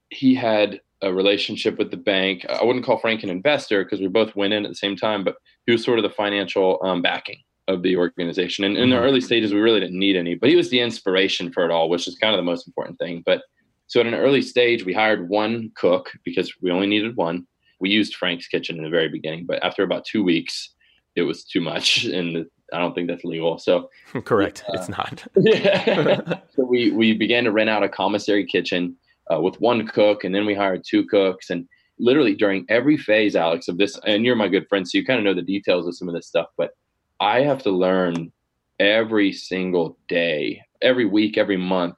[0.09, 2.45] He had a relationship with the bank.
[2.47, 5.23] I wouldn't call Frank an investor because we both went in at the same time,
[5.23, 8.63] but he was sort of the financial um, backing of the organization.
[8.65, 9.05] And in the mm-hmm.
[9.05, 11.89] early stages, we really didn't need any, but he was the inspiration for it all,
[11.89, 13.23] which is kind of the most important thing.
[13.25, 13.41] But
[13.87, 17.45] so at an early stage, we hired one cook because we only needed one
[17.83, 20.73] we used Frank's Kitchen in the very beginning, but after about two weeks,
[21.17, 23.59] it was too much, and I don't think that's legal.
[23.59, 23.89] So
[24.23, 25.23] correct, uh, it's not.
[25.35, 26.39] yeah.
[26.55, 28.95] so we we began to rent out a commissary kitchen
[29.31, 31.67] uh, with one cook, and then we hired two cooks, and
[31.99, 35.19] literally during every phase, Alex, of this, and you're my good friend, so you kind
[35.19, 36.71] of know the details of some of this stuff, but
[37.19, 38.31] I have to learn
[38.79, 41.95] every single day, every week, every month,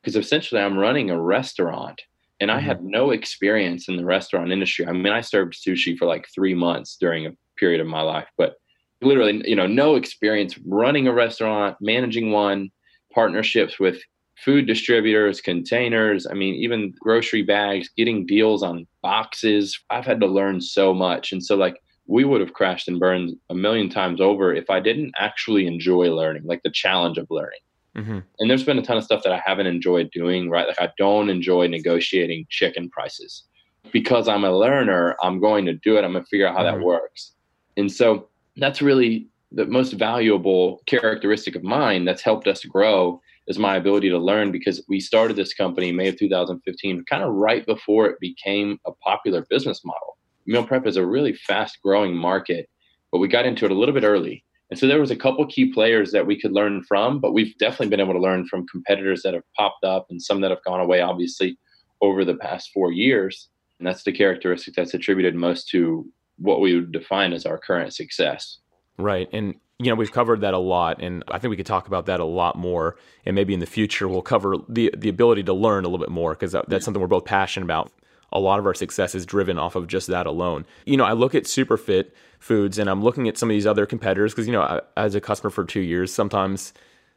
[0.00, 2.00] because essentially I'm running a restaurant
[2.40, 2.66] and I mm-hmm.
[2.66, 4.86] had no experience in the restaurant industry.
[4.86, 8.28] I mean, I served sushi for like three months during a period of my life,
[8.36, 8.54] but
[9.00, 12.70] literally, you know, no experience running a restaurant, managing one,
[13.12, 13.98] partnerships with
[14.36, 19.78] food distributors, containers, I mean, even grocery bags, getting deals on boxes.
[19.90, 21.32] I've had to learn so much.
[21.32, 24.80] And so, like, we would have crashed and burned a million times over if I
[24.80, 27.60] didn't actually enjoy learning, like the challenge of learning.
[27.96, 28.18] Mm-hmm.
[28.38, 30.66] And there's been a ton of stuff that I haven't enjoyed doing, right?
[30.66, 33.44] Like I don't enjoy negotiating chicken prices.
[33.92, 36.04] Because I'm a learner, I'm going to do it.
[36.04, 36.78] I'm going to figure out how mm-hmm.
[36.78, 37.32] that works.
[37.76, 43.58] And so that's really the most valuable characteristic of mine that's helped us grow is
[43.58, 47.64] my ability to learn because we started this company May of 2015, kind of right
[47.66, 50.16] before it became a popular business model.
[50.46, 52.68] Meal prep is a really fast growing market,
[53.12, 54.44] but we got into it a little bit early.
[54.74, 57.56] And so there was a couple key players that we could learn from, but we've
[57.58, 60.64] definitely been able to learn from competitors that have popped up and some that have
[60.64, 61.56] gone away, obviously,
[62.00, 63.50] over the past four years.
[63.78, 66.04] And that's the characteristic that's attributed most to
[66.38, 68.58] what we would define as our current success.
[68.98, 69.28] Right.
[69.32, 72.06] And you know, we've covered that a lot, and I think we could talk about
[72.06, 72.96] that a lot more.
[73.24, 76.12] And maybe in the future, we'll cover the the ability to learn a little bit
[76.12, 77.92] more because that's something we're both passionate about
[78.34, 80.66] a lot of our success is driven off of just that alone.
[80.84, 82.10] You know, I look at Superfit
[82.44, 85.20] Foods and I'm looking at some of these other competitors because, you know, as a
[85.20, 86.74] customer for two years, sometimes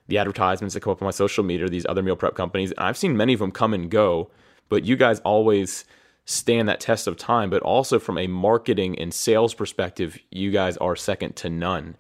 [0.07, 2.71] the advertisements that come up on my social media are these other meal prep companies.
[2.71, 4.31] And I've seen many of them come and go,
[4.69, 5.83] but you guys always
[6.23, 7.49] stand that test of time.
[7.49, 11.97] But also from a marketing and sales perspective, you guys are second to none.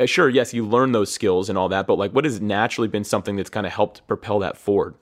[0.00, 2.88] Uh, sure, yes, you learn those skills and all that, but like what has naturally
[2.88, 4.94] been something that's kind of helped propel that forward?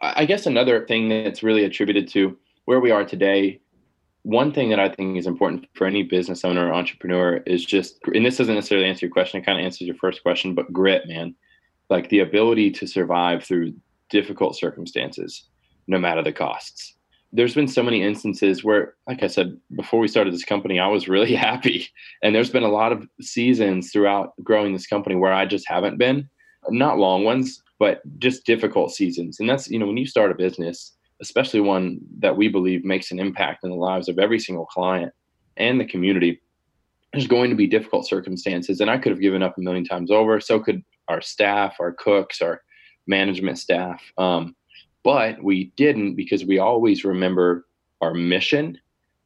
[0.00, 3.60] I guess another thing that's really attributed to where we are today,
[4.22, 7.98] one thing that I think is important for any business owner or entrepreneur is just,
[8.06, 10.72] and this doesn't necessarily answer your question, it kind of answers your first question, but
[10.72, 11.34] grit, man.
[11.88, 13.74] Like the ability to survive through
[14.10, 15.48] difficult circumstances,
[15.86, 16.94] no matter the costs.
[17.32, 20.88] There's been so many instances where, like I said, before we started this company, I
[20.88, 21.88] was really happy.
[22.22, 25.98] And there's been a lot of seasons throughout growing this company where I just haven't
[25.98, 26.28] been,
[26.68, 29.40] not long ones, but just difficult seasons.
[29.40, 33.10] And that's, you know, when you start a business, especially one that we believe makes
[33.10, 35.12] an impact in the lives of every single client
[35.56, 36.40] and the community,
[37.12, 38.80] there's going to be difficult circumstances.
[38.80, 40.40] And I could have given up a million times over.
[40.40, 42.62] So could our staff, our cooks, our
[43.06, 44.02] management staff.
[44.16, 44.54] Um,
[45.02, 47.66] but we didn't because we always remember
[48.00, 48.78] our mission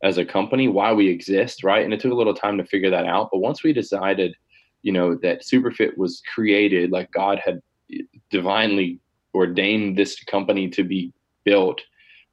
[0.03, 1.85] as a company, why we exist, right?
[1.85, 3.29] And it took a little time to figure that out.
[3.33, 4.35] But once we decided,
[4.83, 7.61] you know, that Superfit was created, like God had
[8.31, 9.01] divinely
[9.35, 11.13] ordained this company to be
[11.45, 11.81] built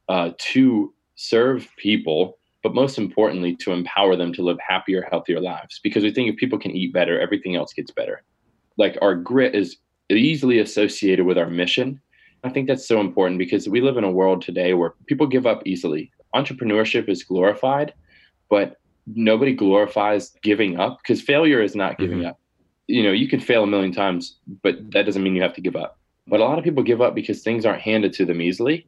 [0.08, 5.80] uh, to serve people, but most importantly, to empower them to live happier, healthier lives.
[5.82, 8.22] Because we think if people can eat better, everything else gets better.
[8.76, 9.78] Like our grit is
[10.10, 12.00] easily associated with our mission.
[12.44, 15.46] I think that's so important because we live in a world today where people give
[15.46, 16.10] up easily.
[16.34, 17.94] Entrepreneurship is glorified,
[18.48, 22.28] but nobody glorifies giving up because failure is not giving mm-hmm.
[22.28, 22.40] up.
[22.88, 25.60] You know, you can fail a million times, but that doesn't mean you have to
[25.60, 25.98] give up.
[26.26, 28.86] But a lot of people give up because things aren't handed to them easily.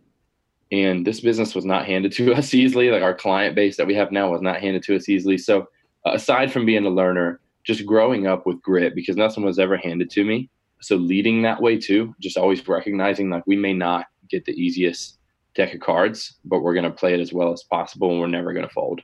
[0.82, 2.90] And this business was not handed to us easily.
[2.90, 5.38] Like our client base that we have now was not handed to us easily.
[5.38, 5.68] So,
[6.06, 9.76] uh, aside from being a learner, just growing up with grit because nothing was ever
[9.76, 10.50] handed to me.
[10.80, 15.18] So, leading that way too, just always recognizing like we may not get the easiest
[15.54, 18.26] deck of cards, but we're going to play it as well as possible and we're
[18.26, 19.00] never going to fold.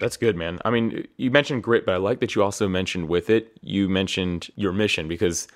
[0.00, 0.58] That's good, man.
[0.64, 3.88] I mean, you mentioned grit, but I like that you also mentioned with it, you
[3.88, 5.46] mentioned your mission because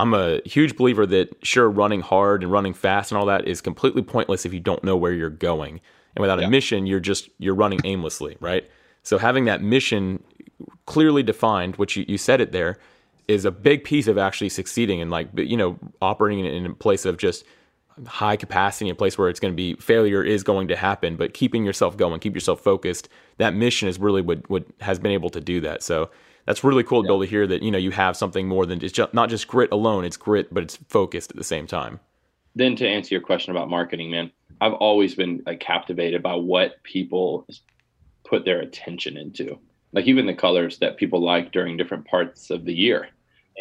[0.00, 3.60] I'm a huge believer that sure running hard and running fast and all that is
[3.60, 5.80] completely pointless if you don't know where you're going.
[6.16, 6.46] And without yeah.
[6.46, 8.68] a mission, you're just you're running aimlessly, right?
[9.02, 10.22] So having that mission
[10.86, 12.78] clearly defined, which you, you said it there,
[13.28, 17.04] is a big piece of actually succeeding and like you know operating in a place
[17.04, 17.44] of just
[18.06, 21.32] high capacity, a place where it's going to be failure is going to happen, but
[21.34, 23.08] keeping yourself going, keep yourself focused.
[23.38, 25.82] That mission is really what what has been able to do that.
[25.82, 26.10] So
[26.46, 28.66] that's really cool to be able to hear that you know you have something more
[28.66, 30.04] than just not just grit alone.
[30.04, 32.00] It's grit, but it's focused at the same time.
[32.54, 34.30] Then to answer your question about marketing, man,
[34.60, 37.46] I've always been like captivated by what people
[38.24, 39.58] put their attention into.
[39.92, 43.08] Like even the colors that people like during different parts of the year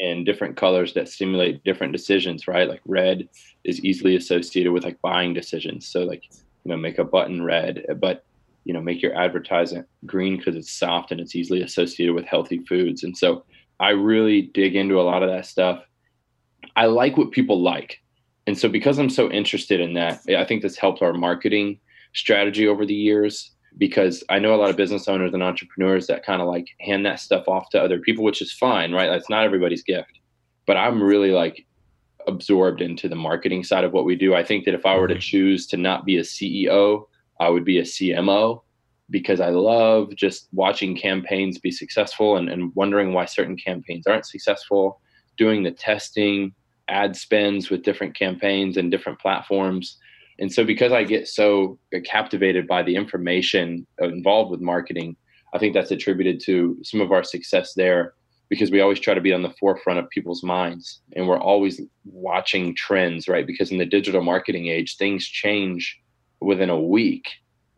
[0.01, 2.67] and different colors that stimulate different decisions, right?
[2.67, 3.27] Like red
[3.63, 5.87] is easily associated with like buying decisions.
[5.87, 8.25] So like, you know, make a button red, but
[8.65, 12.59] you know make your advertising green because it's soft and it's easily associated with healthy
[12.67, 13.03] foods.
[13.03, 13.45] And so
[13.79, 15.83] i really dig into a lot of that stuff.
[16.75, 17.99] I like what people like.
[18.47, 21.79] And so because i'm so interested in that i think this helped our marketing
[22.13, 26.25] strategy over the years because i know a lot of business owners and entrepreneurs that
[26.25, 29.09] kind of like hand that stuff off to other people which is fine right?
[29.09, 30.19] That's not everybody's gift.
[30.65, 31.65] But i'm really like
[32.27, 34.33] absorbed into the marketing side of what we do.
[34.33, 35.19] I think that if i were to mm-hmm.
[35.19, 37.05] choose to not be a ceo
[37.39, 38.61] I would be a CMO
[39.09, 44.25] because I love just watching campaigns be successful and, and wondering why certain campaigns aren't
[44.25, 45.01] successful,
[45.37, 46.53] doing the testing,
[46.87, 49.97] ad spends with different campaigns and different platforms.
[50.39, 55.15] And so, because I get so captivated by the information involved with marketing,
[55.53, 58.13] I think that's attributed to some of our success there
[58.49, 61.81] because we always try to be on the forefront of people's minds and we're always
[62.05, 63.47] watching trends, right?
[63.47, 65.99] Because in the digital marketing age, things change
[66.43, 67.29] within a week.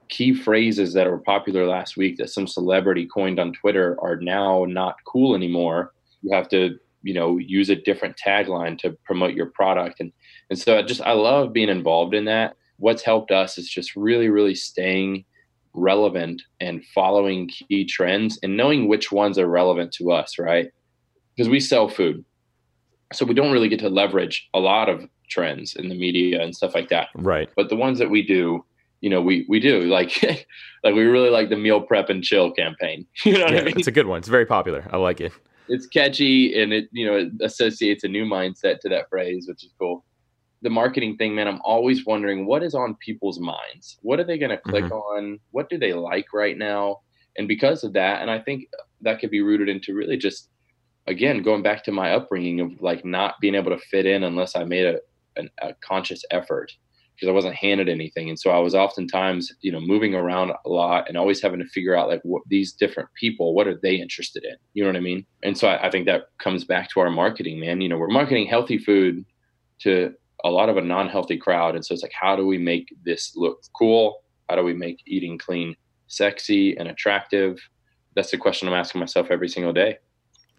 [0.09, 4.65] Key phrases that were popular last week that some celebrity coined on Twitter are now
[4.65, 5.93] not cool anymore.
[6.21, 9.99] You have to, you know, use a different tagline to promote your product.
[9.99, 10.11] And
[10.49, 12.55] and so I just I love being involved in that.
[12.77, 15.25] What's helped us is just really, really staying
[15.73, 20.71] relevant and following key trends and knowing which ones are relevant to us, right?
[21.35, 22.23] Because we sell food.
[23.13, 26.55] So we don't really get to leverage a lot of trends in the media and
[26.55, 27.09] stuff like that.
[27.15, 27.49] Right.
[27.55, 28.63] But the ones that we do,
[29.01, 30.23] you know, we we do like
[30.83, 33.05] like we really like the meal prep and chill campaign.
[33.25, 33.77] You know yeah, I mean?
[33.77, 34.19] It's a good one.
[34.19, 34.87] It's very popular.
[34.91, 35.31] I like it.
[35.67, 39.63] It's catchy and it you know it associates a new mindset to that phrase, which
[39.63, 40.05] is cool.
[40.61, 43.97] The marketing thing, man, I'm always wondering what is on people's minds.
[44.01, 44.93] What are they going to click mm-hmm.
[44.93, 45.39] on?
[45.51, 47.01] What do they like right now?
[47.37, 48.67] And because of that, and I think
[49.01, 50.49] that could be rooted into really just
[51.07, 54.55] again going back to my upbringing of like not being able to fit in unless
[54.55, 54.99] I made a
[55.37, 56.71] an, a conscious effort
[57.15, 58.29] because I wasn't handed anything.
[58.29, 61.65] And so I was oftentimes, you know, moving around a lot and always having to
[61.65, 64.55] figure out like what these different people, what are they interested in?
[64.73, 65.25] You know what I mean?
[65.41, 67.79] And so I, I think that comes back to our marketing, man.
[67.79, 69.23] You know, we're marketing healthy food
[69.79, 71.75] to a lot of a non-healthy crowd.
[71.75, 74.21] And so it's like, how do we make this look cool?
[74.49, 75.75] How do we make eating clean
[76.07, 77.59] sexy and attractive?
[78.15, 79.97] That's the question I'm asking myself every single day.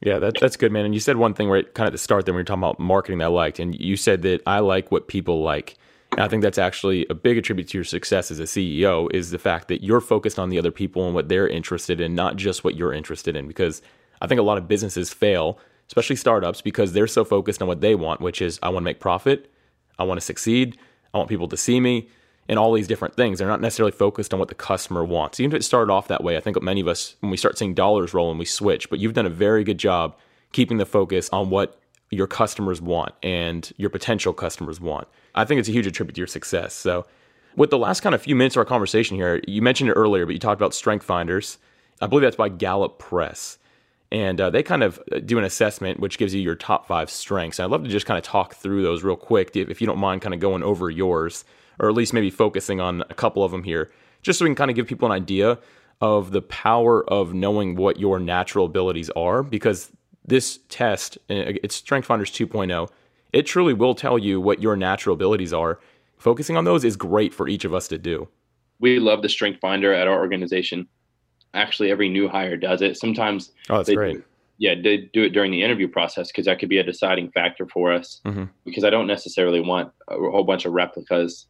[0.01, 0.85] Yeah, that, that's good, man.
[0.85, 2.45] And you said one thing right kind of at the start then when we were
[2.45, 3.59] talking about marketing that I liked.
[3.59, 5.77] And you said that I like what people like.
[6.13, 9.31] And I think that's actually a big attribute to your success as a CEO is
[9.31, 12.37] the fact that you're focused on the other people and what they're interested in, not
[12.37, 13.49] just what you're interested in.
[13.49, 13.83] Because
[14.21, 17.81] I think a lot of businesses fail, especially startups, because they're so focused on what
[17.81, 19.51] they want, which is I want to make profit,
[19.99, 20.79] I want to succeed,
[21.13, 22.09] I want people to see me
[22.49, 23.39] and all these different things.
[23.39, 25.41] They're not necessarily focused on what the customer wants.
[25.41, 27.59] Even if it started off that way, I think many of us, when we start
[27.59, 30.17] seeing dollars roll and we switch, but you've done a very good job
[30.53, 31.81] keeping the focus on what
[32.11, 35.09] your customers want and your potential customers want.
[35.35, 36.75] I think it's a huge attribute to your success.
[36.75, 37.07] So,
[37.57, 40.27] with the last kind of few minutes of our conversation here, you mentioned it earlier,
[40.27, 41.57] but you talked about Strength Finders.
[42.03, 43.59] I believe that's by Gallup Press.
[44.13, 47.59] And uh, they kind of do an assessment which gives you your top five strengths.
[47.59, 49.99] And I'd love to just kind of talk through those real quick, if you don't
[49.99, 51.45] mind kind of going over yours
[51.79, 53.91] or at least maybe focusing on a couple of them here,
[54.23, 55.59] just so we can kind of give people an idea
[56.01, 59.43] of the power of knowing what your natural abilities are.
[59.43, 59.91] Because
[60.25, 62.89] this test, uh, it's Strength Finders 2.0,
[63.33, 65.79] it truly will tell you what your natural abilities are.
[66.19, 68.29] Focusing on those is great for each of us to do.
[68.79, 70.87] We love the strength finder at our organization.
[71.55, 72.97] Actually, every new hire does it.
[72.97, 74.19] Sometimes Oh, that's great.
[74.19, 74.25] Do,
[74.59, 77.67] yeah, they do it during the interview process because that could be a deciding factor
[77.67, 78.21] for us.
[78.25, 78.45] Mm-hmm.
[78.65, 81.47] Because I don't necessarily want a whole bunch of replicas.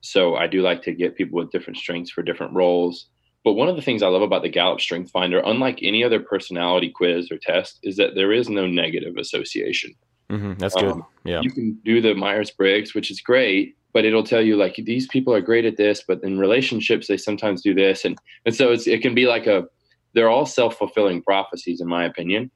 [0.00, 3.06] So I do like to get people with different strengths for different roles.
[3.44, 6.20] But one of the things I love about the Gallup Strength Finder, unlike any other
[6.20, 9.94] personality quiz or test, is that there is no negative association.
[10.30, 10.54] Mm-hmm.
[10.54, 10.92] That's good.
[10.92, 11.40] Um, yeah.
[11.40, 15.06] You can do the Myers Briggs, which is great, but it'll tell you like these
[15.08, 18.70] people are great at this, but in relationships they sometimes do this, and and so
[18.70, 19.66] it's, it can be like a
[20.14, 22.50] they're all self fulfilling prophecies in my opinion.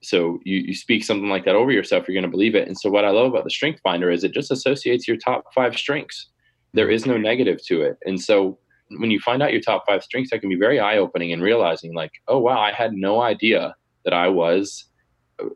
[0.00, 2.66] So you you speak something like that over yourself, you're going to believe it.
[2.66, 5.44] And so what I love about the Strength Finder is it just associates your top
[5.54, 6.28] five strengths.
[6.74, 8.58] There is no negative to it, and so
[8.90, 11.42] when you find out your top five strengths, that can be very eye opening and
[11.42, 14.84] realizing like, oh wow, I had no idea that I was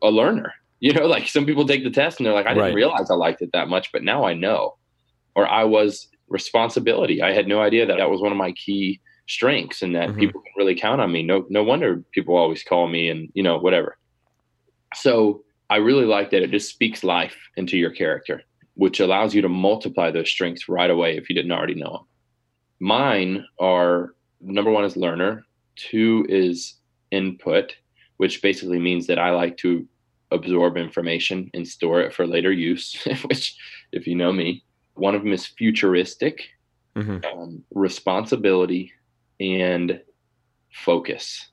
[0.01, 0.53] a learner.
[0.79, 2.75] You know, like some people take the test and they're like, I didn't Right.
[2.75, 4.73] realize I liked it that much, but now I know.
[5.33, 7.21] Or I was responsibility.
[7.21, 8.99] I had no idea that that was one of my key
[9.29, 10.19] strengths and that Mhm.
[10.19, 11.23] people can really count on me.
[11.23, 13.95] No, no wonder people always call me and you know whatever.
[14.93, 18.43] So I really like that it just speaks life into your character,
[18.75, 22.07] which allows you to multiply those strengths right away if you didn't already know them.
[22.79, 25.45] Mine are number one is learner,
[25.75, 26.75] two is
[27.11, 27.75] input,
[28.17, 29.87] which basically means that I like to
[30.31, 32.95] absorb information and store it for later use,
[33.25, 33.55] which,
[33.91, 34.63] if you know me,
[34.95, 36.41] one of them is futuristic,
[36.95, 38.91] hmm um, responsibility,
[39.39, 39.99] and
[40.71, 41.49] focus.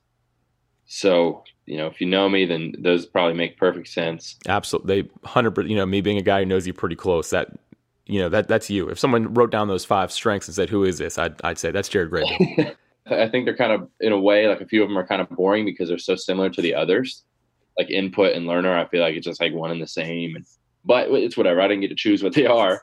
[0.93, 4.35] So, you know, if you know me, then those probably make perfect sense.
[4.45, 5.03] Absolutely.
[5.03, 5.51] They hundred.
[5.51, 7.29] percent You know, me being a guy who knows you pretty close.
[7.29, 7.47] That
[8.07, 8.89] you know that that's you.
[8.89, 11.71] If someone wrote down those five strengths and said, "Who is this?" I'd I'd say
[11.71, 12.75] that's Jared Graybeal.
[13.09, 15.21] I think they're kind of, in a way, like a few of them are kind
[15.21, 17.23] of boring because they're so similar to the others.
[17.79, 20.35] Like input and learner, I feel like it's just like one and the same.
[20.35, 20.45] And,
[20.83, 21.61] but it's whatever.
[21.61, 22.81] I didn't get to choose what they are.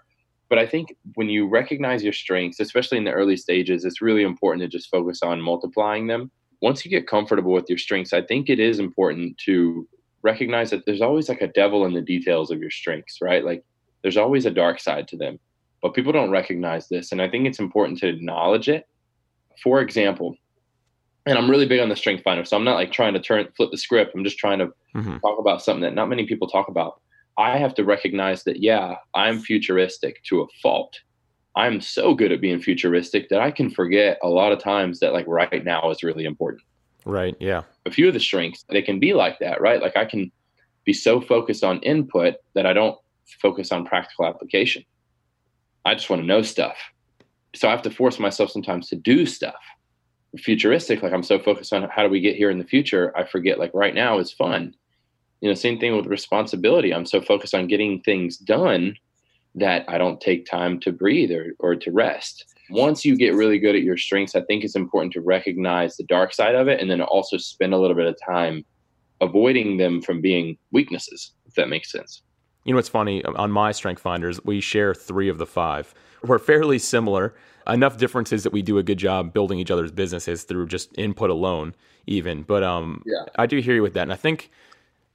[0.49, 4.23] But I think when you recognize your strengths, especially in the early stages, it's really
[4.23, 6.31] important to just focus on multiplying them.
[6.61, 9.89] Once you get comfortable with your strengths, I think it is important to
[10.23, 13.45] recognize that there's always like a devil in the details of your strengths, right?
[13.45, 13.65] Like
[14.03, 15.39] there's always a dark side to them.
[15.81, 17.13] But people don't recognize this.
[17.13, 18.85] And I think it's important to acknowledge it
[19.63, 20.37] for example,
[21.27, 23.47] and I'm really big on the strength finder, so I'm not like trying to turn
[23.57, 24.13] flip the script.
[24.15, 27.01] I'm just trying to hmm talk about something that not many people talk about.
[27.37, 30.99] I have to recognize that yeah, I'm futuristic to a fault.
[31.59, 35.13] I'm so good at being futuristic that I can forget a lot of times that
[35.13, 36.63] like right now is really important.
[37.05, 37.35] Right.
[37.41, 37.63] Yeah.
[37.85, 39.83] A few of the strengths they can be like that, right?
[39.83, 40.31] Like I can
[40.85, 42.97] be so focused on input that I don't
[43.43, 44.85] focus on practical application.
[45.85, 46.77] I just want to know stuff.
[47.57, 49.59] So I have to force myself sometimes to do stuff.
[50.37, 53.25] Futuristic, like I'm so focused on how do we get here in the future, I
[53.25, 54.77] forget like right now is fun.
[55.41, 56.95] You know, same thing with responsibility.
[56.95, 58.95] I'm so focused on getting things done
[59.55, 62.45] that I don't take time to breathe or, or to rest.
[62.71, 66.05] Once you get really good at your strengths, I think it's important to recognize the
[66.05, 68.65] dark side of it and then also spend a little bit of time
[69.21, 72.23] avoiding them from being weaknesses, if that makes sense.
[72.65, 73.25] You know what's funny?
[73.25, 75.95] On my strength finders, we share three of the five.
[76.23, 77.35] We're fairly similar.
[77.67, 81.31] Enough differences that we do a good job building each other's businesses through just input
[81.31, 81.75] alone,
[82.07, 82.43] even.
[82.43, 83.25] But um, Yeah.
[83.37, 84.51] I do hear you with that, and I think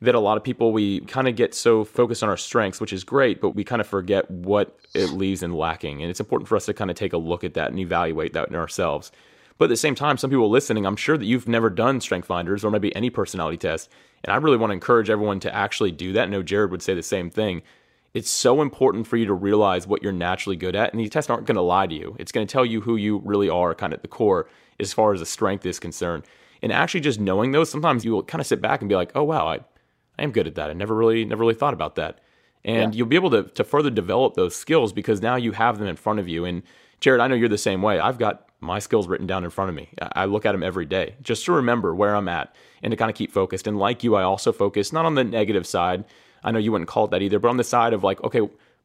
[0.03, 2.93] that a lot of people we kind of get so focused on our strengths, which
[2.93, 6.47] is great, but we kind of forget what it leaves in lacking, and it's important
[6.47, 9.11] for us to kind of take a look at that and evaluate that in ourselves.
[9.57, 12.25] But at the same time, some people listening, I'm sure that you've never done strength
[12.25, 13.89] finders or maybe any personality test.
[14.23, 16.23] And I really want to encourage everyone to actually do that.
[16.23, 17.61] I know Jared would say the same thing.
[18.13, 20.91] It's so important for you to realize what you're naturally good at.
[20.91, 22.15] And these tests aren't going to lie to you.
[22.19, 24.47] It's going to tell you who you really are, kind of at the core,
[24.79, 26.23] as far as the strength is concerned.
[26.61, 29.11] And actually just knowing those, sometimes you will kind of sit back and be like,
[29.15, 29.59] oh wow, I,
[30.17, 30.69] I am good at that.
[30.69, 32.19] I never really never really thought about that.
[32.65, 35.87] And you'll be able to to further develop those skills because now you have them
[35.87, 36.45] in front of you.
[36.45, 36.63] And
[36.99, 37.99] Jared, I know you're the same way.
[37.99, 39.89] I've got my skills written down in front of me.
[40.01, 42.97] I I look at them every day just to remember where I'm at and to
[42.97, 43.67] kind of keep focused.
[43.67, 46.05] And like you, I also focus not on the negative side.
[46.43, 48.41] I know you wouldn't call it that either, but on the side of like, okay,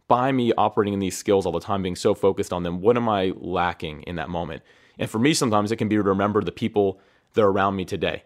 [0.07, 2.97] by me operating in these skills all the time, being so focused on them, what
[2.97, 4.63] am I lacking in that moment?
[4.99, 6.99] And for me, sometimes it can be to remember the people
[7.35, 8.25] that are around me today.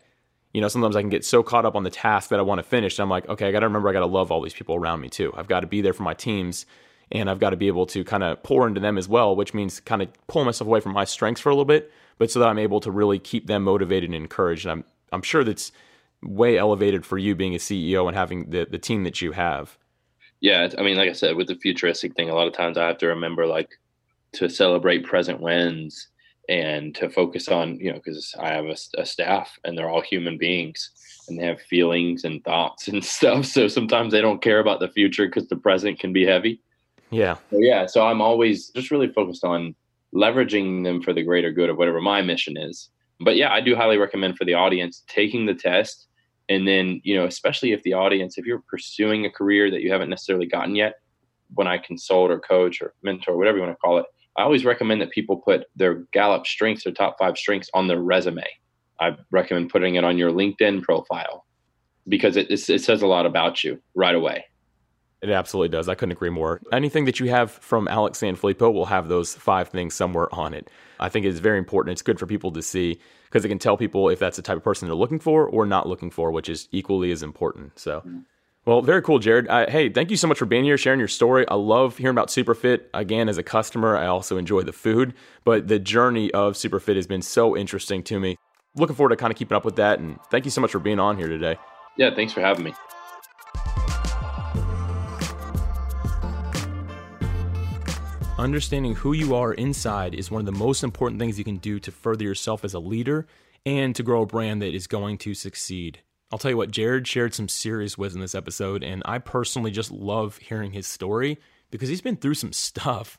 [0.52, 2.58] You know, sometimes I can get so caught up on the task that I want
[2.58, 2.98] to finish.
[2.98, 5.00] I'm like, okay, I got to remember I got to love all these people around
[5.00, 5.32] me too.
[5.36, 6.66] I've got to be there for my teams
[7.12, 9.54] and I've got to be able to kind of pour into them as well, which
[9.54, 12.40] means kind of pull myself away from my strengths for a little bit, but so
[12.40, 14.64] that I'm able to really keep them motivated and encouraged.
[14.64, 15.72] And I'm I'm sure that's
[16.22, 19.78] way elevated for you being a CEO and having the the team that you have.
[20.40, 22.86] Yeah, I mean, like I said, with the futuristic thing, a lot of times I
[22.86, 23.78] have to remember like
[24.32, 26.08] to celebrate present wins
[26.52, 30.02] and to focus on, you know, because I have a, a staff and they're all
[30.02, 30.90] human beings,
[31.26, 33.46] and they have feelings and thoughts and stuff.
[33.46, 36.60] So sometimes they don't care about the future because the present can be heavy.
[37.08, 37.36] Yeah.
[37.50, 37.86] So yeah.
[37.86, 39.74] So I'm always just really focused on
[40.14, 42.90] leveraging them for the greater good of whatever my mission is.
[43.18, 46.06] But yeah, I do highly recommend for the audience taking the test.
[46.50, 49.90] And then, you know, especially if the audience, if you're pursuing a career that you
[49.90, 50.96] haven't necessarily gotten yet,
[51.54, 54.64] when I consult or coach or mentor, whatever you want to call it, I always
[54.64, 58.44] recommend that people put their Gallup strengths, their top five strengths on their resume.
[59.00, 61.44] I recommend putting it on your LinkedIn profile
[62.08, 64.44] because it, it, says a lot about you right away.
[65.22, 65.88] It absolutely does.
[65.88, 66.60] I couldn't agree more.
[66.72, 70.68] Anything that you have from Alex Sanfilippo will have those five things somewhere on it.
[70.98, 71.92] I think it's very important.
[71.92, 74.56] It's good for people to see because it can tell people if that's the type
[74.56, 77.78] of person they're looking for or not looking for, which is equally as important.
[77.78, 78.20] So, mm-hmm.
[78.64, 79.48] Well, very cool, Jared.
[79.48, 81.44] Uh, hey, thank you so much for being here, sharing your story.
[81.48, 82.82] I love hearing about Superfit.
[82.94, 87.08] Again, as a customer, I also enjoy the food, but the journey of Superfit has
[87.08, 88.36] been so interesting to me.
[88.76, 89.98] Looking forward to kind of keeping up with that.
[89.98, 91.56] And thank you so much for being on here today.
[91.96, 92.72] Yeah, thanks for having me.
[98.38, 101.80] Understanding who you are inside is one of the most important things you can do
[101.80, 103.26] to further yourself as a leader
[103.66, 105.98] and to grow a brand that is going to succeed.
[106.32, 109.70] I'll tell you what, Jared shared some serious wisdom in this episode, and I personally
[109.70, 111.38] just love hearing his story
[111.70, 113.18] because he's been through some stuff.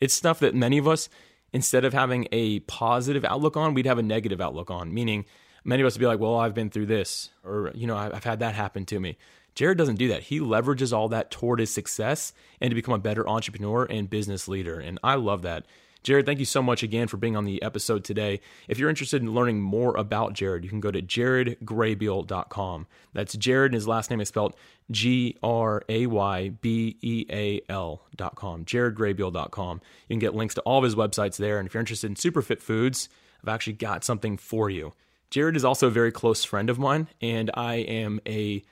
[0.00, 1.08] It's stuff that many of us,
[1.52, 5.24] instead of having a positive outlook on, we'd have a negative outlook on, meaning
[5.64, 8.24] many of us would be like, well, I've been through this, or, you know, I've
[8.24, 9.16] had that happen to me.
[9.56, 10.22] Jared doesn't do that.
[10.22, 14.46] He leverages all that toward his success and to become a better entrepreneur and business
[14.46, 14.78] leader.
[14.78, 15.66] And I love that.
[16.04, 18.40] Jared, thank you so much again for being on the episode today.
[18.68, 22.86] If you're interested in learning more about Jared, you can go to jaredgraybeal.com.
[23.14, 24.54] That's Jared, and his last name is spelled
[24.90, 28.66] G R A Y B E A L.com.
[28.66, 29.80] jaredgraybeal.com.
[30.08, 31.58] You can get links to all of his websites there.
[31.58, 33.08] And if you're interested in Superfit Foods,
[33.42, 34.92] I've actually got something for you.
[35.30, 38.62] Jared is also a very close friend of mine, and I am a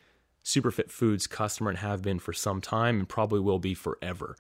[0.44, 4.36] Superfit Foods customer and have been for some time and probably will be forever.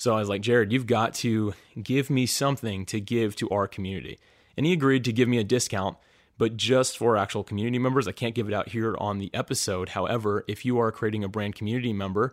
[0.00, 3.68] So I was like, Jared, you've got to give me something to give to our
[3.68, 4.18] community.
[4.56, 5.98] And he agreed to give me a discount,
[6.38, 8.08] but just for actual community members.
[8.08, 9.90] I can't give it out here on the episode.
[9.90, 12.32] However, if you are creating a brand community member,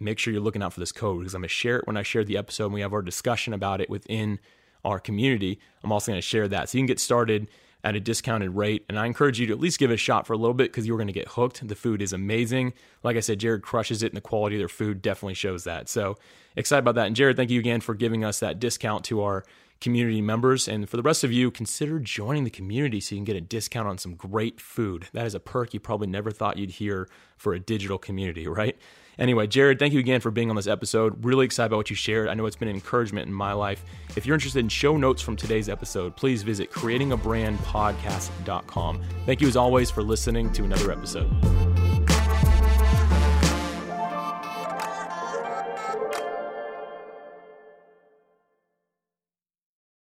[0.00, 1.96] make sure you're looking out for this code because I'm going to share it when
[1.96, 4.40] I share the episode and we have our discussion about it within
[4.84, 5.60] our community.
[5.84, 6.68] I'm also going to share that.
[6.68, 7.46] So you can get started
[7.86, 8.84] at a discounted rate.
[8.88, 10.72] And I encourage you to at least give it a shot for a little bit
[10.72, 11.66] because you're going to get hooked.
[11.66, 12.74] The food is amazing.
[13.04, 15.88] Like I said, Jared crushes it, and the quality of their food definitely shows that.
[15.88, 16.18] So
[16.56, 17.06] excited about that.
[17.06, 19.44] And Jared, thank you again for giving us that discount to our
[19.80, 20.68] community members.
[20.68, 23.40] And for the rest of you, consider joining the community so you can get a
[23.40, 25.08] discount on some great food.
[25.12, 28.76] That is a perk you probably never thought you'd hear for a digital community, right?
[29.18, 31.24] Anyway, Jared, thank you again for being on this episode.
[31.24, 32.28] Really excited about what you shared.
[32.28, 33.82] I know it's been an encouragement in my life.
[34.14, 39.02] If you're interested in show notes from today's episode, please visit creatingabrandpodcast.com.
[39.24, 41.75] Thank you as always for listening to another episode.